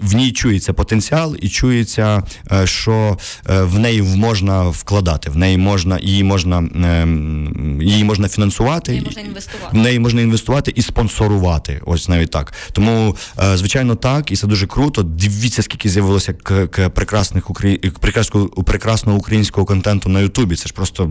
[0.00, 2.22] в ній чується потенціал, і чується,
[2.64, 8.94] що в неї можна вкладати, в неї можна її можна ем, її можна фінансувати, в
[8.94, 9.76] неї можна інвестувати.
[9.76, 11.80] В неї можна інвестувати і спонсорувати.
[11.86, 12.52] Ось навіть так.
[12.72, 12.97] Тому
[13.42, 15.02] Е, звичайно, так, і це дуже круто.
[15.02, 17.78] Дивіться, скільки з'явилося к, к прекрасних украї...
[18.00, 20.56] прекрасного, прекрасного українського контенту на Ютубі.
[20.56, 21.10] Це ж просто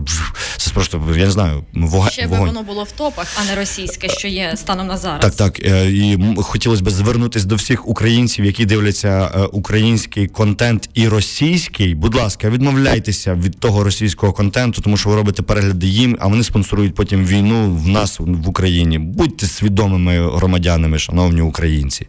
[0.56, 2.10] це ж просто я не знаю, вога...
[2.10, 5.20] ще би воно було в топах, а не російське, що є станом на зараз.
[5.22, 5.66] Так, так.
[5.66, 11.94] Е, і хотілося б звернутися до всіх українців, які дивляться е, український контент і російський.
[11.94, 16.44] Будь ласка, відмовляйтеся від того російського контенту, тому що ви робите перегляди їм, а вони
[16.44, 18.98] спонсорують потім війну в нас в Україні.
[18.98, 22.06] Будьте свідомими громадянами, шановні українці українці.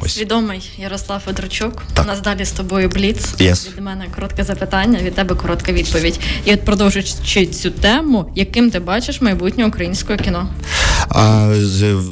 [0.00, 0.14] Ось.
[0.14, 1.82] Свідомий Ярослав Федорчук.
[1.94, 2.04] Так.
[2.04, 3.34] У нас далі з тобою бліц.
[3.34, 3.68] Yes.
[3.76, 6.20] Від мене коротке запитання, від тебе коротка відповідь.
[6.44, 10.48] І от продовжуючи цю тему, яким ти бачиш майбутнє українського кіно?
[11.08, 12.02] А, з,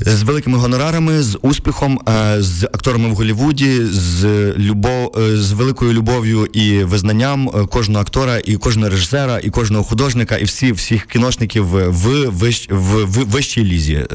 [0.00, 4.24] з великими гонорарами, з успіхом, е, з акторами в Голлівуді, з
[4.56, 9.84] любов, е, з великою любов'ю і визнанням е, кожного актора, і кожного режисера, і кожного
[9.84, 14.06] художника, і всі, всіх кіношників в, вищ, в, в вищій лізі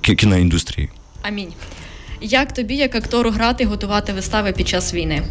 [0.00, 0.88] кіноіндустрії.
[1.22, 1.48] Амінь.
[2.22, 5.22] Як тобі, як актору, грати готувати вистави під час війни?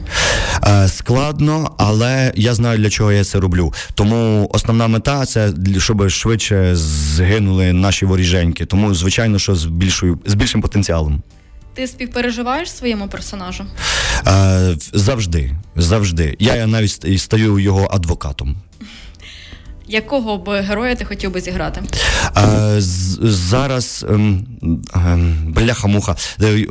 [0.67, 3.73] Е, Складно, але я знаю для чого я це роблю.
[3.93, 8.65] Тому основна мета це щоб швидше згинули наші воріженьки.
[8.65, 11.21] Тому, звичайно, що з більшою з більшим потенціалом.
[11.73, 13.65] Ти співпереживаєш своєму персонажу?
[14.28, 16.36] Е, Завжди, завжди.
[16.39, 18.56] Я навіть стаю його адвокатом.
[19.89, 21.82] Якого б героя ти хотів би зіграти?
[22.78, 24.45] З- Зараз ем,
[24.95, 26.65] ем, бляха-муха е,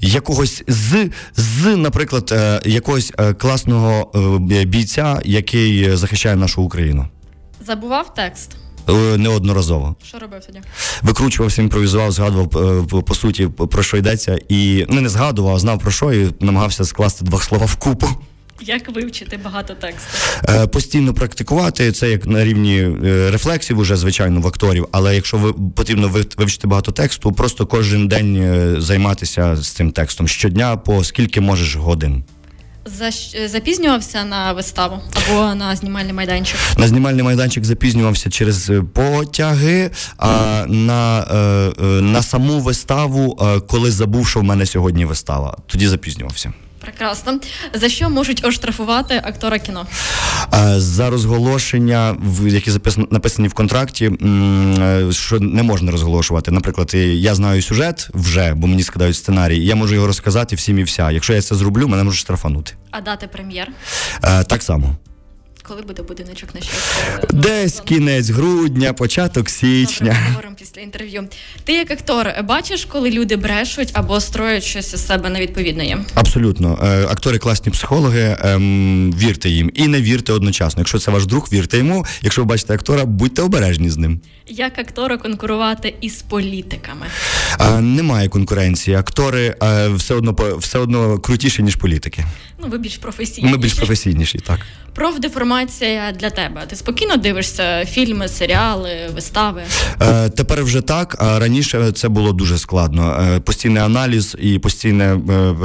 [0.00, 4.10] якогось з, з, наприклад, е, якогось е, класного
[4.66, 7.06] бійця, який захищає нашу Україну.
[7.66, 8.50] Забував текст?
[9.16, 9.96] Неодноразово.
[10.04, 10.60] Що робив тоді?
[11.02, 12.48] викручувався, імпровізував, згадував
[12.88, 16.34] по- по суті про що йдеться, і ну не згадував, а знав про що, і
[16.40, 18.08] намагався скласти два слова в купу.
[18.60, 20.10] Як вивчити багато тексту?
[20.48, 24.88] Е, Постійно практикувати це як на рівні е, рефлексів, уже звичайно в акторів.
[24.92, 30.28] Але якщо ви потрібно вивчити багато тексту, просто кожен день е, займатися з цим текстом
[30.28, 32.24] щодня, по скільки можеш годин.
[32.84, 33.10] За,
[33.48, 36.58] запізнювався на виставу або на знімальний майданчик?
[36.78, 41.36] На знімальний майданчик запізнювався через е, потяги, а на, е,
[41.84, 46.52] е, на саму виставу, е, коли забув, що в мене сьогодні вистава, тоді запізнювався.
[46.82, 47.38] Прекрасно.
[47.74, 49.86] За що можуть оштрафувати актора кіно?
[50.54, 52.16] Е, За розголошення,
[52.46, 56.50] які записано написані в контракті, е, що не можна розголошувати.
[56.50, 60.78] Наприклад, я знаю сюжет вже, бо мені скидають сценарій, і я можу його розказати всім
[60.78, 61.10] і вся.
[61.10, 62.72] Якщо я це зроблю, мене можуть штрафанути.
[62.90, 63.68] А дати прем'єр?
[64.24, 64.96] Е, Так само.
[65.72, 67.20] Коли буде будиночок на щастя?
[67.32, 70.16] Десь кінець грудня, початок січня.
[70.28, 71.28] Говоримо після інтерв'ю.
[71.64, 76.04] Ти як актор бачиш, коли люди брешуть або строять щось із себе невідповідне їм?
[76.14, 76.78] Абсолютно.
[76.82, 80.80] Е, Актори класні психологи, ем, вірте їм і не вірте одночасно.
[80.80, 82.04] Якщо це ваш друг, вірте йому.
[82.22, 84.20] Якщо ви бачите актора, будьте обережні з ним.
[84.46, 87.06] Як актора конкурувати із політиками?
[87.60, 88.96] Е, Немає конкуренції.
[88.96, 92.24] Актори е, все одно все одно крутіші, ніж політики.
[92.58, 93.50] Ну, ви більш професійні.
[93.50, 94.60] Ми більш професійніші, так.
[94.94, 96.60] Профдеформація для тебе.
[96.66, 99.62] Ти спокійно дивишся фільми, серіали, вистави.
[100.02, 103.28] Е, Тепер вже так, а раніше це було дуже складно.
[103.36, 105.04] Е, Постійний аналіз і постійне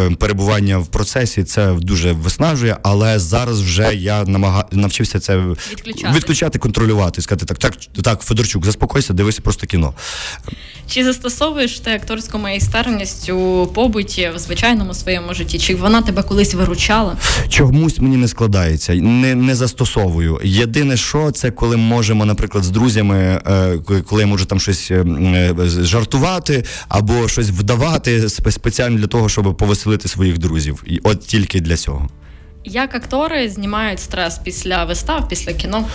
[0.10, 4.66] е, перебування в процесі це дуже виснажує, але зараз вже я намага...
[4.72, 5.38] навчився це
[5.72, 6.14] Відключати.
[6.18, 7.22] відключати, контролювати.
[7.22, 9.94] Сказати так, так, так, Федорчук, заспокойся, дивися просто кіно.
[10.90, 15.60] Чи застосовуєш ти акторську майстерність у побуті в звичайному своєму житті?
[15.60, 17.18] Чи вона тебе колись виручала?
[17.50, 20.40] Чомусь мені не складається, не, не застосовую.
[20.44, 23.78] Єдине, що це коли можемо, наприклад, з друзями, е,
[24.10, 29.58] коли я можу там щось е, е, жартувати або щось вдавати спеціально для того, щоб
[29.58, 30.84] повеселити своїх друзів.
[30.86, 32.10] І от тільки для цього.
[32.70, 35.86] Як актори знімають стрес після вистав, після кіно?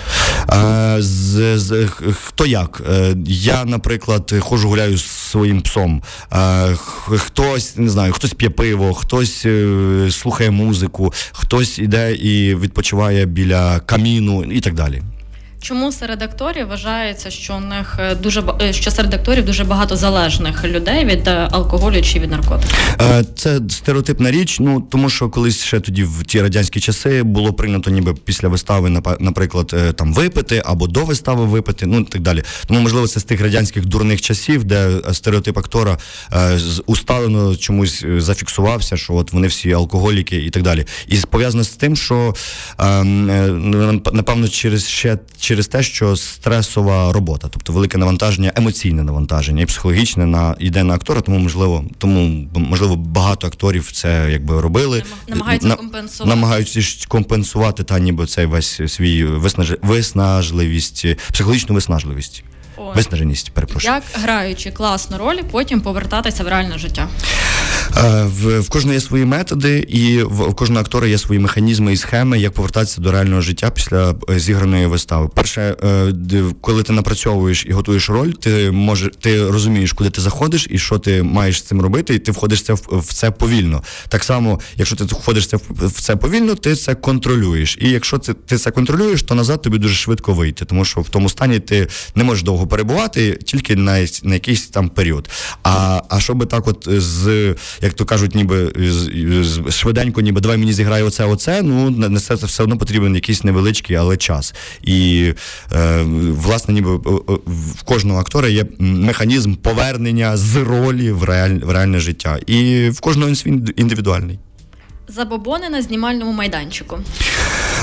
[0.47, 2.83] А, з, з, хто як?
[2.91, 6.03] Е, я, наприклад, ходжу гуляю з своїм псом.
[6.31, 6.69] А,
[7.17, 13.81] хтось не знаю, хтось п'є пиво, хтось е, слухає музику, хтось іде і відпочиває біля
[13.81, 15.03] каміну і так далі.
[15.63, 19.97] Чому серед акторів вважається, що у них е, дуже е, що серед акторів дуже багато
[19.97, 22.79] залежних людей від е, алкоголю чи від наркотиків?
[23.37, 24.57] Це стереотипна річ.
[24.61, 29.03] Ну тому що колись ще тоді в ті радянські часи було прийнято, ніби після вистави,
[29.21, 32.43] наприклад, там випити або до вистави випити, ну і так далі.
[32.67, 35.99] Тому можливо, це з тих радянських дурних часів, де стереотип актора
[36.87, 40.87] усталено чомусь зафіксувався, що от вони всі алкоголіки і так далі.
[41.09, 42.35] І пов'язано з тим, що
[42.79, 45.19] ем, напевно через ще
[45.53, 50.95] через те, що стресова робота, тобто велике навантаження, емоційне навантаження і психологічне на йде на
[50.95, 55.03] актора, тому можливо, тому можливо багато акторів це якби робили.
[55.29, 56.29] Намагаються На- компенсувати.
[56.37, 59.75] намагаються компенсувати та ніби цей весь свій виснаж...
[59.83, 62.45] виснажливість, психологічну виснажливість.
[62.97, 63.95] Виснаженість, перепрошую.
[63.95, 67.09] Як граючи класну роль, потім повертатися в реальне життя?
[68.25, 71.97] В в кожного є свої методи, і в, в кожного актора є свої механізми і
[71.97, 75.29] схеми, як повертатися до реального життя після зіграної вистави.
[75.29, 75.77] Перше,
[76.61, 80.99] коли ти напрацьовуєш і готуєш роль, ти може ти розумієш, куди ти заходиш і що
[80.99, 83.83] ти маєш з цим робити, і ти входиш це в, в це повільно.
[84.09, 87.79] Так само, якщо ти входиш це в це повільно, ти це контролюєш.
[87.81, 91.09] І якщо це ти це контролюєш, то назад тобі дуже швидко вийти, тому що в
[91.09, 95.31] тому стані ти не можеш довго перебувати тільки на на якийсь там період.
[95.63, 100.73] А а щоб так, от з як то кажуть, ніби з, швиденько, ніби давай мені
[100.73, 101.63] зіграє оце, оце.
[101.63, 104.55] Ну на це все одно потрібен якийсь невеличкий, але час.
[104.83, 105.33] І
[105.73, 106.97] е, власне, ніби
[107.47, 112.39] в кожного актора є механізм повернення з ролі в реаль, в реальне життя.
[112.47, 114.39] І в кожного він індивідуальний.
[115.15, 116.99] Забобони на знімальному майданчику.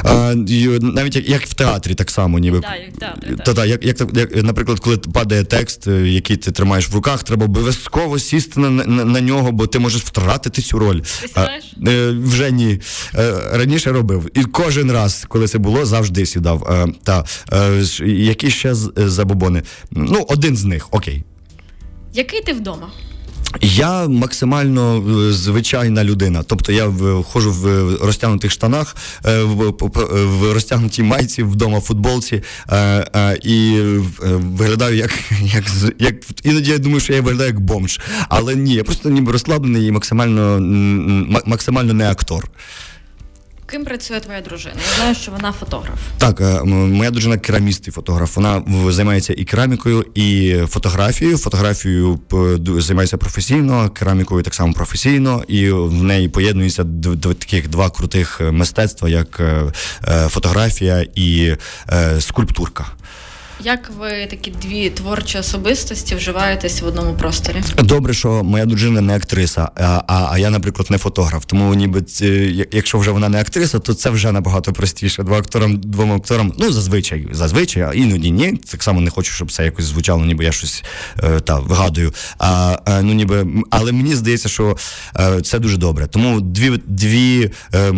[0.04, 0.34] А,
[0.82, 2.60] Навіть як як в театрі, так само, ніби.
[2.60, 3.56] Да, як в театрі, так.
[3.56, 7.46] Та, як, як, як, Наприклад, коли падає текст, е, який ти тримаєш в руках, треба
[7.46, 11.02] обов'язково сісти на на, на нього, бо ти можеш втратити цю роль.
[11.22, 11.30] Ти?
[11.36, 11.48] А,
[11.88, 12.80] е, Вже ні.
[13.16, 14.30] Е, раніше робив.
[14.34, 16.64] І кожен раз, коли це було, завжди сідав.
[16.64, 17.26] А, та,
[18.06, 19.64] Які ще забобони?
[19.92, 21.24] Ну, один з них, окей.
[22.14, 22.90] Який ти вдома?
[23.62, 26.44] Я максимально е, звичайна людина.
[26.44, 33.82] Тобто я входжу в розтягнутих штанах, е, в розтягнутій майці вдома в футболці е, і
[34.34, 35.64] виглядаю як як,
[36.00, 38.00] як іноді я думаю, що я виглядаю як бомж.
[38.30, 40.60] Але ні, я просто ніби розслаблений і максимально
[41.46, 42.50] максимально не актор.
[43.72, 44.76] Ким працює твоя дружина?
[44.90, 46.00] Я знаю, що вона фотограф.
[46.18, 48.36] Так, е, моя дружина кераміст і фотограф.
[48.36, 51.38] Вона займається і керамікою, і фотографією.
[51.38, 52.20] Фотографією
[52.78, 56.86] займається професійно, керамікою так само професійно, і в неї поєднуються
[57.40, 59.74] таких два крутих мистецтва, як е,
[60.08, 61.56] е, фотографія і
[62.20, 62.86] скульптурка.
[63.64, 67.64] Як ви такі дві творчі особистості вживаєтесь в одному просторі?
[67.84, 71.46] Добре, що моя дружина не актриса, а а, а я, наприклад, не фотограф.
[71.46, 72.04] Тому ніби
[72.72, 75.24] якщо вже вона не актриса, то це вже набагато простіше.
[75.24, 78.54] Два акторам, двом акторам, ну зазвичай, зазвичай, а іноді ні.
[78.72, 80.84] Так само не хочу, щоб це якось звучало, ніби я щось
[81.24, 82.14] е, та вигадую.
[82.38, 84.78] А, а ну ніби, але мені здається, що
[85.20, 86.08] е, це дуже добре.
[86.08, 87.94] Тому дві дві е,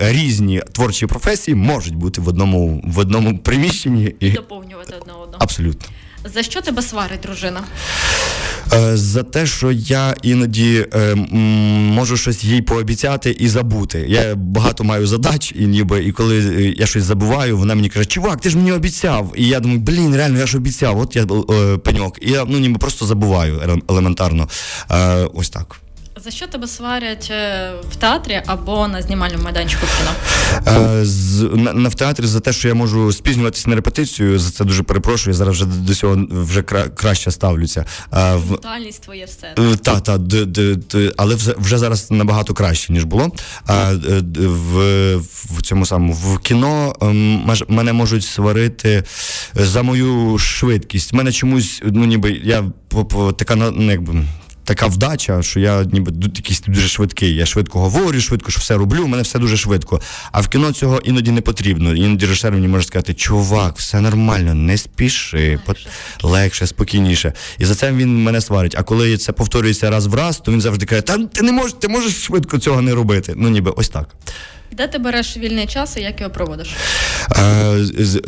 [0.00, 5.42] різні творчі професії можуть бути в одному в одному приміщенні і доповнювати підтримувати одне одного.
[5.42, 5.88] Абсолютно.
[6.24, 7.64] За що тебе сварить дружина?
[8.72, 14.06] Е, за те, що я іноді е, можу щось їй пообіцяти і забути.
[14.08, 18.06] Я багато маю задач, і ніби і коли е, я щось забуваю, вона мені каже,
[18.06, 19.32] чувак, ти ж мені обіцяв.
[19.36, 20.98] І я думаю, блін, реально, я ж обіцяв.
[20.98, 21.26] От я
[21.78, 22.18] пеньок.
[22.20, 24.48] І я ну ніби просто забуваю елементарно.
[25.34, 25.81] Ось так.
[26.24, 30.10] За що тебе сварять е, в театрі або на знімальному майданчику в кіно?
[30.78, 34.50] Е, з, на, на в театрі за те, що я можу спізнюватися на репетицію, за
[34.50, 35.34] це дуже перепрошую.
[35.34, 37.84] Зараз вже до цього вже кра, краще ставлюся.
[38.10, 38.48] А, в...
[38.48, 39.54] Брутальність твоє все.
[39.58, 43.32] Е, та, та, д, д, д, але вже, вже зараз набагато краще, ніж було.
[43.66, 43.92] А,
[44.36, 45.16] в,
[45.56, 49.04] в цьому самому в кіно ем, мене можуть сварити
[49.54, 51.12] за мою швидкість.
[51.12, 52.64] Мене чомусь, ну ніби я
[53.36, 54.24] така ну, якби
[54.64, 57.34] така вдача, що я ніби якийсь дуже швидкий.
[57.34, 60.00] Я швидко говорю, швидко що все роблю, у мене все дуже швидко.
[60.32, 61.94] А в кіно цього іноді не потрібно.
[61.94, 65.88] Іноді режисер мені може сказати, чувак, все нормально, не спіши, легше,
[66.22, 67.32] легше, спокійніше.
[67.58, 68.74] І за це він мене сварить.
[68.78, 71.72] А коли це повторюється раз в раз, то він завжди каже: Та ти не можеш,
[71.72, 73.32] ти можеш швидко цього не робити.
[73.36, 74.08] Ну ніби ось так.
[74.72, 76.76] Де ти береш вільний час і як його проводиш?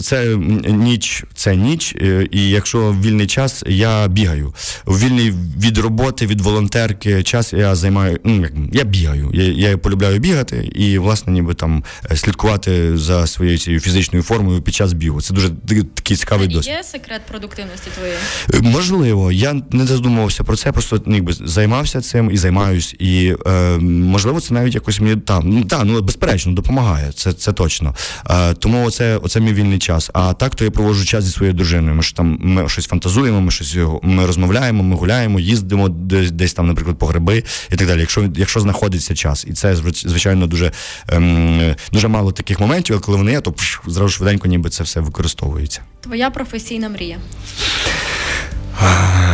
[0.00, 4.54] Це ніч, це ніч, е, і якщо вільний час, я бігаю.
[4.86, 8.20] Вільний від роботи, від волонтерки час я займаю.
[8.24, 9.30] Ну я бігаю.
[9.34, 14.62] Я я полюбляю бігати і, власне, ніби там е, слідкувати за своєю цією фізичною формою
[14.62, 15.20] під час бігу.
[15.20, 15.50] Це дуже
[15.94, 16.74] такий цікавий досвід.
[16.74, 18.18] Є секрет продуктивності твоєї?
[18.54, 22.94] Е, можливо, я не задумувався про це, просто ну, якби займався цим і займаюсь.
[22.98, 27.32] І е, можливо, це навіть якось мені там ну та ну безперечно безперечно, допомагає, це
[27.32, 27.94] це точно.
[28.24, 30.10] А, Тому оце, оце мій вільний час.
[30.14, 31.94] А так то я проводжу час зі своєю дружиною.
[31.94, 36.54] Ми ж там ми щось фантазуємо, ми щось ми розмовляємо, ми гуляємо, їздимо десь десь
[36.54, 38.00] там, наприклад, по гриби і так далі.
[38.00, 40.72] Якщо якщо знаходиться час, і це звичайно дуже
[41.08, 45.00] ем, дуже мало таких моментів, коли вони є, то пш, зразу швиденько, ніби це все
[45.00, 45.80] використовується.
[46.00, 47.18] Твоя професійна мрія.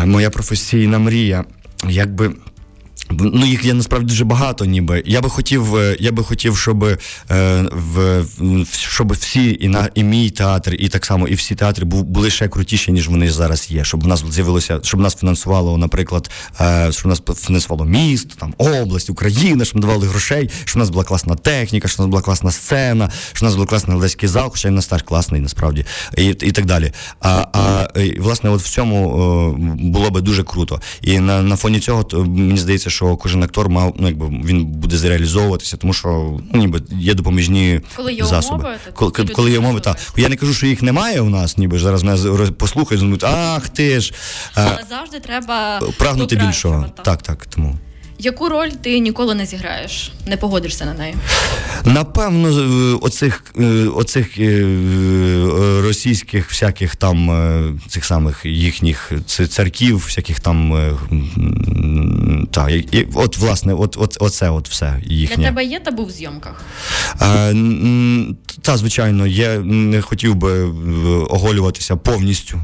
[0.05, 1.45] Моя професійна мрія.
[1.89, 2.33] Якби
[3.11, 5.03] Ну, їх є насправді дуже багато, ніби.
[5.07, 6.99] Я би хотів, е, я би хотів, щоб е,
[7.73, 8.25] в,
[8.73, 12.49] щоб всі, і на і мій театр, і так само і всі театри були ще
[12.49, 13.85] крутіші, ніж вони зараз є.
[13.85, 19.11] Щоб в нас з'явилося, щоб нас фінансувало, наприклад, е, щоб нас фінансувало місто, там область,
[19.11, 22.51] Україна, щоб давали грошей, щоб в нас була класна техніка, щоб в нас була класна
[22.51, 25.85] сцена, щоб в нас був класний глядацький зал, хоча він нас теж класний, насправді,
[26.19, 26.93] і і так далі.
[27.21, 30.81] А а власне, от в цьому було би дуже круто.
[31.03, 34.27] І на на фоні цього то мені здається, що що кожен актор мав, ну якби
[34.29, 38.59] він буде зреалізовуватися, тому що ну, ніби є допоміжні коли є засоби.
[38.59, 39.97] Умови, коли, коли є умови, так.
[40.17, 44.01] Я не кажу, що їх немає у нас, ніби зараз мене послухають, думають, ах ти
[44.01, 44.15] ж.
[44.55, 46.83] Але завжди треба прагнути більшого.
[46.83, 47.05] Так.
[47.05, 47.47] так, так.
[47.47, 47.79] Тому.
[48.23, 51.15] Яку роль ти ніколи не зіграєш, не погодишся на неї?
[51.85, 53.45] Напевно, оцих
[53.95, 54.39] оцих
[55.83, 60.73] російських всяких там цих самих їхніх церків, всяких там
[62.51, 62.69] та,
[63.15, 65.37] от власне, от, от оце от все їхнє.
[65.37, 66.65] Для тебе є табу в зйомках?
[67.19, 67.53] А,
[68.63, 70.63] та, звичайно, я не хотів би
[71.31, 72.61] оголюватися повністю.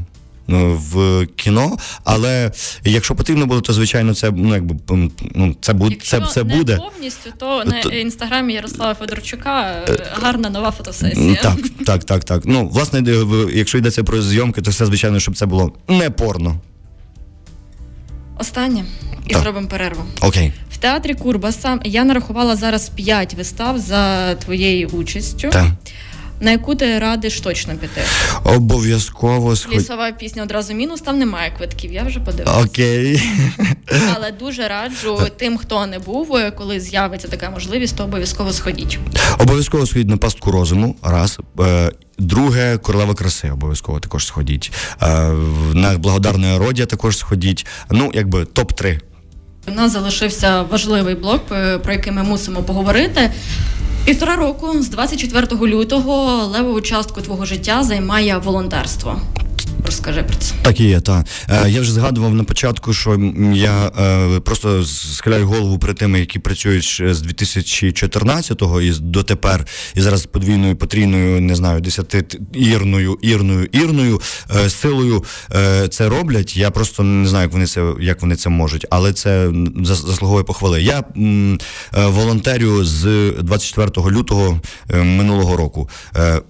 [0.49, 2.51] В кіно, але
[2.83, 4.75] якщо потрібно буде, то звичайно це ну якби
[5.35, 7.29] ну це буде якщо це, це не буде повністю.
[7.37, 7.89] То на то...
[7.89, 9.85] інстаграмі Ярослава Федорчука
[10.21, 11.35] гарна нова фотосесія.
[11.35, 12.41] Так, так, так, так.
[12.45, 13.03] Ну власне,
[13.53, 16.59] якщо йдеться про зйомки, то все звичайно, щоб це було не порно.
[18.39, 18.85] Останнє
[19.27, 19.41] і так.
[19.43, 20.03] зробимо перерву.
[20.21, 20.51] Окей.
[20.71, 25.49] В театрі Курбаса я нарахувала зараз п'ять вистав за твоєю участю.
[25.49, 25.65] Так.
[26.39, 28.01] На яку ти радиш точно піти?
[28.43, 29.73] Обов'язково сход...
[29.73, 32.65] Лісова пісня одразу мінус, там немає квитків, я вже подивилася.
[32.65, 33.21] Окей.
[34.15, 38.99] Але дуже раджу тим, хто не був, коли з'явиться така можливість, то обов'язково сходіть.
[39.39, 40.95] Обов'язково сходіть на пастку розуму.
[41.03, 41.39] Раз.
[41.59, 44.71] Е, друге королева краси обов'язково також сходіть.
[45.01, 45.07] Е,
[45.73, 47.65] на благодарне родя також сходіть.
[47.91, 48.99] Ну, якби топ-3.
[49.67, 53.31] У нас залишився важливий блок, е, про який ми мусимо поговорити.
[54.05, 59.21] Півтора року з 24 лютого левову частку твого життя займає волонтерство.
[59.85, 60.55] Розкажи про це.
[60.61, 61.25] Так і є, так.
[61.49, 66.39] Е, я вже згадував на початку, що я е, просто схиляю голову перед тими, які
[66.39, 69.65] працюють з 2014-го і дотепер,
[69.95, 74.21] і зараз подвійною, потрійною, не знаю, десятиірною, ірною, ірною
[74.55, 75.23] е, силою
[75.55, 76.57] е, це роблять.
[76.57, 79.51] Я просто не знаю, як вони це як вони це можуть, але це
[79.83, 80.81] заслуговує похвали.
[80.81, 81.59] Я м,
[81.97, 85.89] е, волонтерю з 24 лютого е, минулого року.
[86.15, 86.41] Е,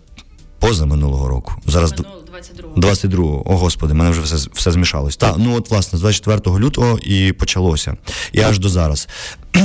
[0.60, 1.54] поза минулого року.
[1.66, 1.94] Зараз
[2.38, 2.82] 22-го.
[2.82, 3.44] 22-го.
[3.46, 5.18] О, господи, мене вже все все змішалось.
[5.18, 7.98] Так, ну от власне, з 24 лютого і почалося.
[8.32, 9.08] І аж до зараз.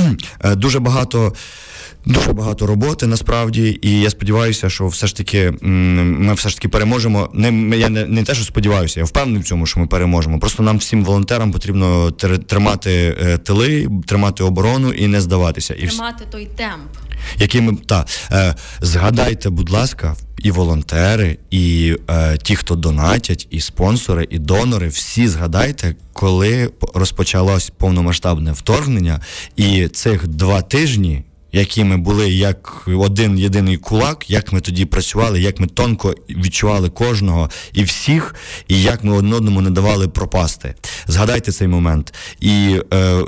[0.45, 1.33] Е, дуже багато.
[2.05, 6.69] Дуже багато роботи насправді, і я сподіваюся, що все ж таки ми все ж таки
[6.69, 7.31] переможемо.
[7.33, 10.39] Не я не, не те, що сподіваюся, я впевнений в цьому, що ми переможемо.
[10.39, 12.11] Просто нам всім волонтерам потрібно
[12.47, 15.75] тримати е, тили, тримати оборону і не здаватися.
[15.75, 16.33] Тримати і...
[16.33, 16.91] той темп.
[17.39, 23.61] Який ми та е, згадайте, будь ласка, і волонтери, і е, ті, хто донатять, і
[23.61, 29.21] спонсори, і донори, всі згадайте, коли розпочалось повномасштабне вторгнення,
[29.57, 31.25] і цих два тижні.
[31.53, 36.91] Які ми були як один єдиний кулак, як ми тоді працювали, як ми тонко відчували
[36.91, 38.35] кожного і всіх,
[38.69, 40.75] і як ми одному не давали пропасти.
[41.07, 42.15] Згадайте цей момент.
[42.41, 43.23] І е,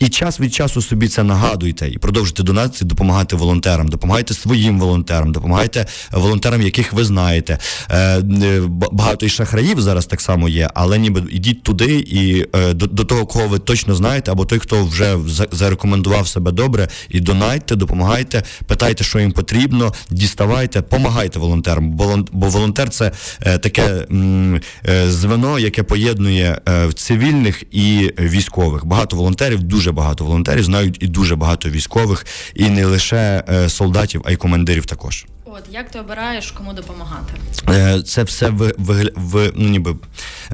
[0.00, 5.32] і час від часу собі це нагадуйте і продовжуйте донатити, допомагати волонтерам, допомагайте своїм волонтерам,
[5.32, 7.58] допомагайте волонтерам, яких ви знаєте.
[7.90, 8.20] Е,
[8.92, 13.04] багато і шахраїв зараз так само є, але ніби ідіть туди і е, до, до
[13.04, 15.16] того, кого ви точно знаєте, або той, хто вже
[15.52, 21.90] зарекомендував себе добре, і донайте, допомагайте, питайте, що їм потрібно, діставайте, помагайте волонтерам.
[21.90, 24.06] Бо волонтер це е, таке
[25.08, 26.60] звено, яке поєднує
[26.94, 28.84] цивільних і військових.
[28.86, 33.68] Багато волонтерів дуже дуже багато волонтерів, знають і дуже багато військових, і не лише е,
[33.68, 35.26] солдатів, а й командирів також.
[35.52, 37.32] От як ти обираєш, кому допомагати?
[37.68, 39.96] Е, це все в, в, в ну ніби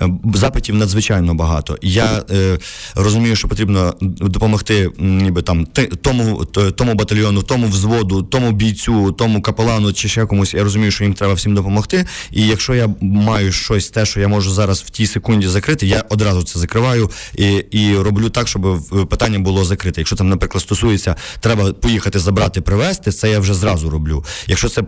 [0.03, 1.79] е, запитів надзвичайно багато.
[1.83, 2.59] Я е,
[2.95, 5.67] розумію, що потрібно допомогти, ніби там
[6.03, 6.45] тому
[6.77, 10.55] тому батальйону, тому взводу, тому бійцю, тому капелану чи ще комусь.
[10.55, 12.07] Я розумію, що їм треба всім допомогти.
[12.31, 16.05] І якщо я маю щось, те, що я можу зараз в тій секунді закрити, я
[16.09, 20.01] одразу це закриваю і і роблю так, щоб питання було закрите.
[20.01, 24.25] Якщо там, наприклад, стосується, треба поїхати забрати, привезти, це я вже зразу роблю.
[24.47, 24.86] Якщо це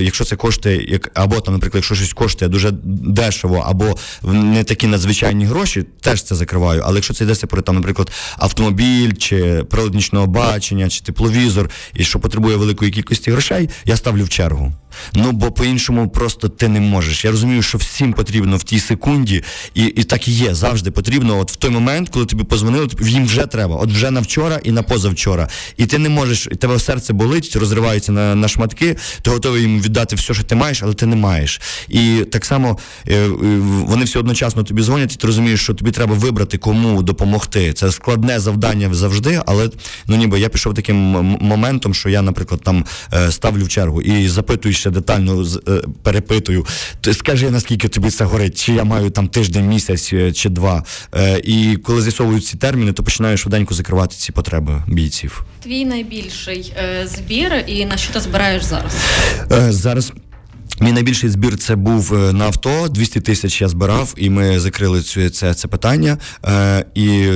[0.00, 2.70] якщо це коштує, як або там, наприклад, якщо щось коштує дуже
[3.04, 6.82] дешево, або не такі надзвичайні гроші, теж це закриваю.
[6.84, 12.04] Але якщо це йдеться про там, наприклад, автомобіль чи прилад нічного бачення, чи тепловізор, і
[12.04, 14.72] що потребує великої кількості грошей, я ставлю в чергу.
[15.14, 17.24] Ну бо по-іншому просто ти не можеш.
[17.24, 20.54] Я розумію, що всім потрібно в тій секунді, і і так і є.
[20.54, 21.38] Завжди потрібно.
[21.38, 23.76] От в той момент, коли тобі позвонили, їм вже треба.
[23.76, 25.48] От вже на вчора і на позавчора.
[25.76, 28.96] І ти не можеш, і тебе серце болить, розривається на на шматки
[29.28, 31.60] ти готовий їм віддати все, що ти маєш, але ти не маєш.
[31.88, 33.26] І так само е,
[33.86, 37.72] вони всі одночасно тобі дзвонять, і ти розумієш, що тобі треба вибрати, кому допомогти.
[37.72, 39.70] Це складне завдання завжди, але
[40.06, 40.96] ну ніби я пішов таким
[41.40, 45.46] моментом, що я, наприклад, там е, ставлю в чергу і запитую ще детально,
[46.02, 46.66] перепитую.
[47.12, 50.84] Скажи, наскільки тобі це горить, чи я маю там тиждень, місяць чи два.
[51.44, 55.44] І коли з'ясовують ці терміни, то починаю швиденько закривати ці потреби бійців.
[55.60, 58.92] Твій найбільший е, збір і на що ти збираєш зараз?
[59.52, 60.12] Е, зараз
[60.80, 62.88] Мій найбільший збір це був е, на авто.
[62.88, 66.18] 200 тисяч я збирав, і ми закрили цю це це питання.
[66.44, 67.26] Е, І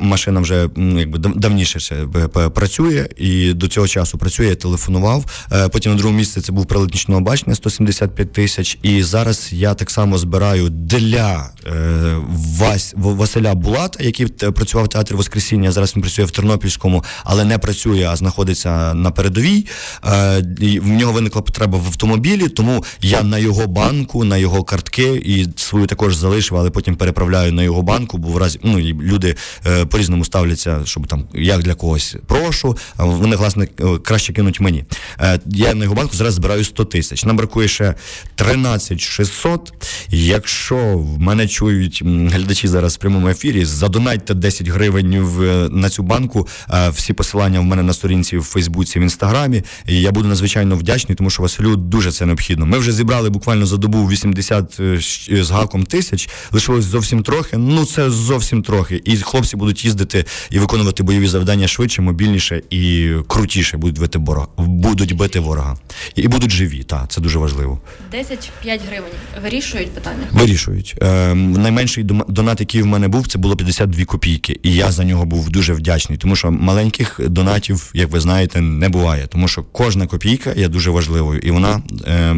[0.00, 2.06] машина вже якби давніше ще
[2.54, 3.08] працює.
[3.16, 4.46] І до цього часу працює.
[4.46, 5.46] Я телефонував.
[5.52, 8.78] Е, Потім на другому місці це був прилад нічного бачення 175 тисяч.
[8.82, 12.16] І зараз я так само збираю для е,
[12.58, 15.72] Вась Василя Булата, який працював в театрі Воскресіння.
[15.72, 19.66] Зараз він працює в Тернопільському, але не працює, а знаходиться на передовій.
[20.04, 24.64] Е, і В нього виникла потреба в автомобілі, тому я на його банку, на його
[24.64, 28.78] картки і свою також залишив, але потім переправляю на його банку, бо в разі ну
[28.80, 29.36] люди
[29.66, 32.76] е, по-різному ставляться, щоб там як для когось прошу.
[32.96, 34.84] А вони власне е, краще кинуть мені.
[35.20, 37.24] Е, я на його банку зараз збираю 100 тисяч.
[37.24, 37.94] Нам бракує ще
[38.34, 39.72] 13 600.
[40.08, 46.02] Якщо в мене чують глядачі зараз в прямому ефірі, задонайте 10 гривень в на цю
[46.02, 46.48] банку.
[46.70, 49.62] Е, всі посилання в мене на сторінці в Фейсбуці, в інстаграмі.
[49.86, 52.66] І я буду надзвичайно вдячний, тому що Василю дуже це необхідно.
[52.66, 55.00] Ми вже зібрали буквально за добу 80 е,
[55.42, 56.28] з гаком тисяч.
[56.52, 57.56] Лишилось зовсім трохи.
[57.56, 59.02] Ну це зовсім трохи.
[59.04, 64.46] І хлопці будуть їздити і виконувати бойові завдання швидше, мобільніше і крутіше будуть бити ворога.
[64.56, 65.76] Будуть бити ворога.
[66.14, 66.82] І будуть живі.
[66.82, 67.80] Так, це дуже важливо.
[68.14, 68.30] 10-5
[68.64, 69.12] гривень
[69.42, 70.26] вирішують питання.
[70.32, 70.94] Вирішують.
[71.02, 74.60] Е, Найменший донат, який в мене був, це було 52 копійки.
[74.62, 78.88] І я за нього був дуже вдячний, тому що маленьких донатів, як ви знаєте, не
[78.88, 79.26] буває.
[79.26, 81.82] Тому що кожна копійка є дуже важливою, і вона.
[82.06, 82.34] Е,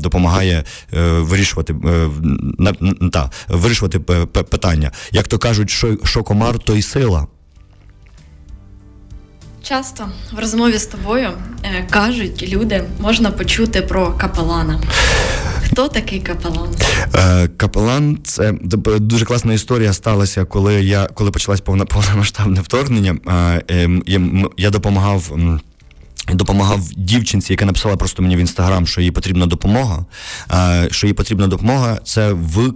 [0.00, 2.10] допомагає е, вирішувати е,
[3.12, 3.98] та, вирішувати
[4.50, 4.90] питання.
[5.12, 7.26] Як то кажуть, що, що комар, то й сила.
[9.62, 11.30] Часто в розмові з тобою
[11.64, 14.80] е, кажуть люди, можна почути про капелана.
[15.64, 16.68] Хто такий капелан?
[17.14, 18.52] Е, Капелан це
[19.00, 23.16] дуже класна історія сталася, коли я коли почалась повна повномасштабне вторгнення.
[23.26, 23.90] Е, е,
[24.56, 25.32] я допомагав.
[26.28, 30.04] Допомагав дівчинці, яка написала просто мені в інстаграм, що їй потрібна допомога.
[30.90, 32.72] Що їй потрібна допомога, це в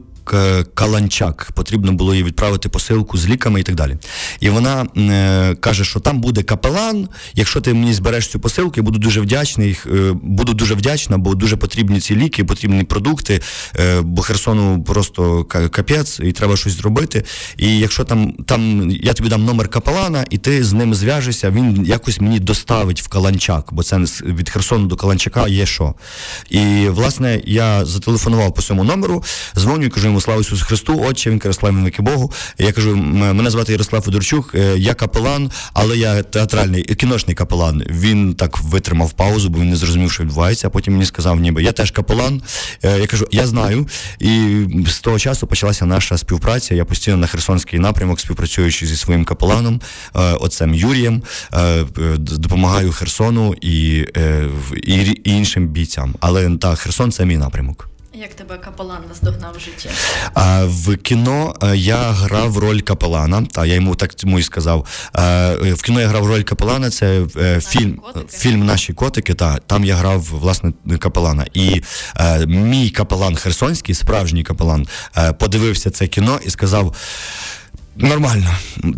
[0.74, 1.48] Каланчак.
[1.54, 3.96] Потрібно було їй відправити посилку з ліками і так далі.
[4.40, 7.08] І вона е, каже, що там буде капелан.
[7.34, 9.78] Якщо ти мені збереш цю посилку, я буду дуже вдячний.
[9.86, 13.40] Е, буду дуже вдячна, бо дуже потрібні ці ліки, потрібні продукти.
[13.78, 17.24] Е, бо Херсону просто капець, і треба щось зробити.
[17.56, 21.84] І якщо там там я тобі дам номер капелана, і ти з ним зв'яжешся, він
[21.86, 25.94] якось мені доставить в Каланчак, бо це від Херсону до Каланчака є що.
[26.50, 29.24] І власне я зателефонував по цьому номеру,
[29.56, 32.32] дзвоню і кажу йому слава Ісусу Христу, Отче, він каже, віки Богу.
[32.58, 37.82] Я кажу, мене звати Ярослав Федорчук, е, я капелан, але я театральний кіношний капелан.
[37.90, 40.66] Він так витримав паузу, бо він не зрозумів, що відбувається.
[40.66, 42.42] А потім мені сказав, ніби я теж капелан.
[42.82, 43.88] Е, я кажу, я знаю.
[44.18, 44.56] І
[44.86, 46.74] з того часу почалася наша співпраця.
[46.74, 49.80] Я постійно на Херсонський напрямок, співпрацюючи зі своїм капеланом,
[50.14, 51.22] е, отцем Юрієм,
[52.18, 54.04] допомагаю Херсону і,
[54.82, 56.14] і іншим бійцям.
[56.20, 57.95] Але та Херсон це мій напрямок.
[58.20, 59.88] Як тебе капелан наздогнав в житті?
[60.34, 64.86] А, В кіно е, я грав роль капелана, та я йому так цьому і сказав.
[65.12, 65.22] А,
[65.64, 66.90] е, В кіно я грав роль капелана.
[66.90, 68.36] Це е, наші фільм котики.
[68.36, 69.34] фільм Наші котики.
[69.34, 71.46] Та там я грав власне капелана.
[71.54, 71.82] І
[72.14, 76.94] а, мій капелан Херсонський, справжній капелан, а, подивився це кіно і сказав.
[77.98, 78.50] Нормально,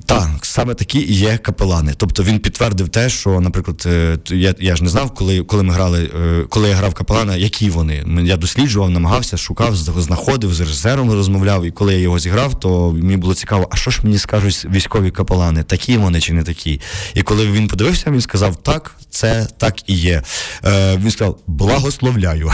[0.06, 1.94] так, саме такі є капелани.
[1.96, 5.74] Тобто він підтвердив те, що, наприклад, е, я я ж не знав, коли коли ми
[5.74, 8.04] грали, е, коли я грав капелана, які вони.
[8.24, 11.64] Я досліджував, намагався, шукав, знаходив, з режисером розмовляв.
[11.64, 15.10] І коли я його зіграв, то мені було цікаво, а що ж мені скажуть військові
[15.10, 16.80] капелани, такі вони чи не такі?
[17.14, 20.22] І коли він подивився, він сказав, так, це так і є.
[20.64, 22.52] Е, Він сказав, благословляю.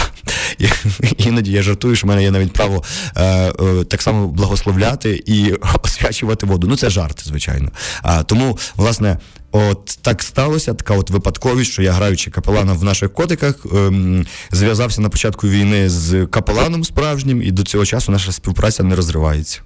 [1.16, 2.82] Іноді я жартую, що в мене є навіть право
[3.16, 5.52] е, е, так само благословляти і
[5.82, 6.66] освячувати воду.
[6.70, 7.68] Ну це жарт, звичайно.
[8.02, 9.18] А тому, власне.
[9.56, 15.00] От так сталося, така от випадковість, що я граючи капелана в наших котиках, ем, зв'язався
[15.00, 19.60] на початку війни з капеланом справжнім, і до цього часу наша співпраця не розривається.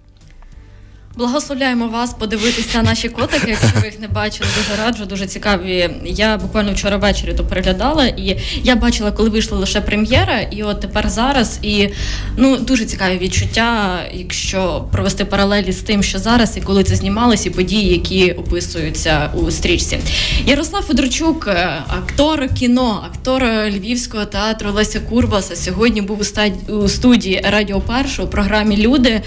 [1.19, 5.91] Благословляємо вас подивитися наші котики, якщо ви їх не бачили, дуже раджу, дуже цікаві.
[6.05, 10.81] Я буквально вчора ввечері то переглядала, і я бачила, коли вийшла лише прем'єра, і от
[10.81, 11.59] тепер зараз.
[11.63, 11.89] І
[12.37, 17.47] ну дуже цікаві відчуття, якщо провести паралелі з тим, що зараз, і коли це знімалось,
[17.47, 19.99] і події, які описуються у стрічці.
[20.47, 26.23] Ярослав Федорчук, е, актор кіно, актор Львівського театру Леся Курбаса, сьогодні був
[26.69, 29.23] у студії Радіо Першу у програмі Люди,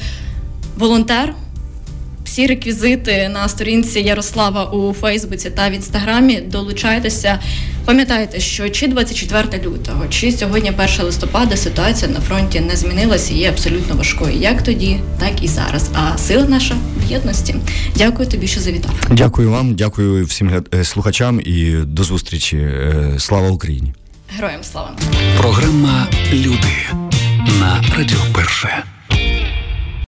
[0.77, 1.33] волонтер.
[2.31, 7.39] Всі реквізити на сторінці Ярослава у Фейсбуці та в інстаграмі долучайтеся.
[7.85, 13.37] Пам'ятайте, що чи 24 лютого, чи сьогодні 1 листопада ситуація на фронті не змінилася і
[13.37, 14.35] є абсолютно важкою.
[14.37, 15.89] Як тоді, так і зараз.
[15.93, 17.55] А сила наша в єдності.
[17.95, 18.91] Дякую тобі, що завітав.
[19.09, 22.57] Дякую вам, дякую всім е, слухачам і до зустрічі.
[22.57, 23.93] Е, слава Україні!
[24.37, 24.97] Героям слава!
[25.37, 26.89] Програма Люди
[27.59, 28.83] на Радіо Перше.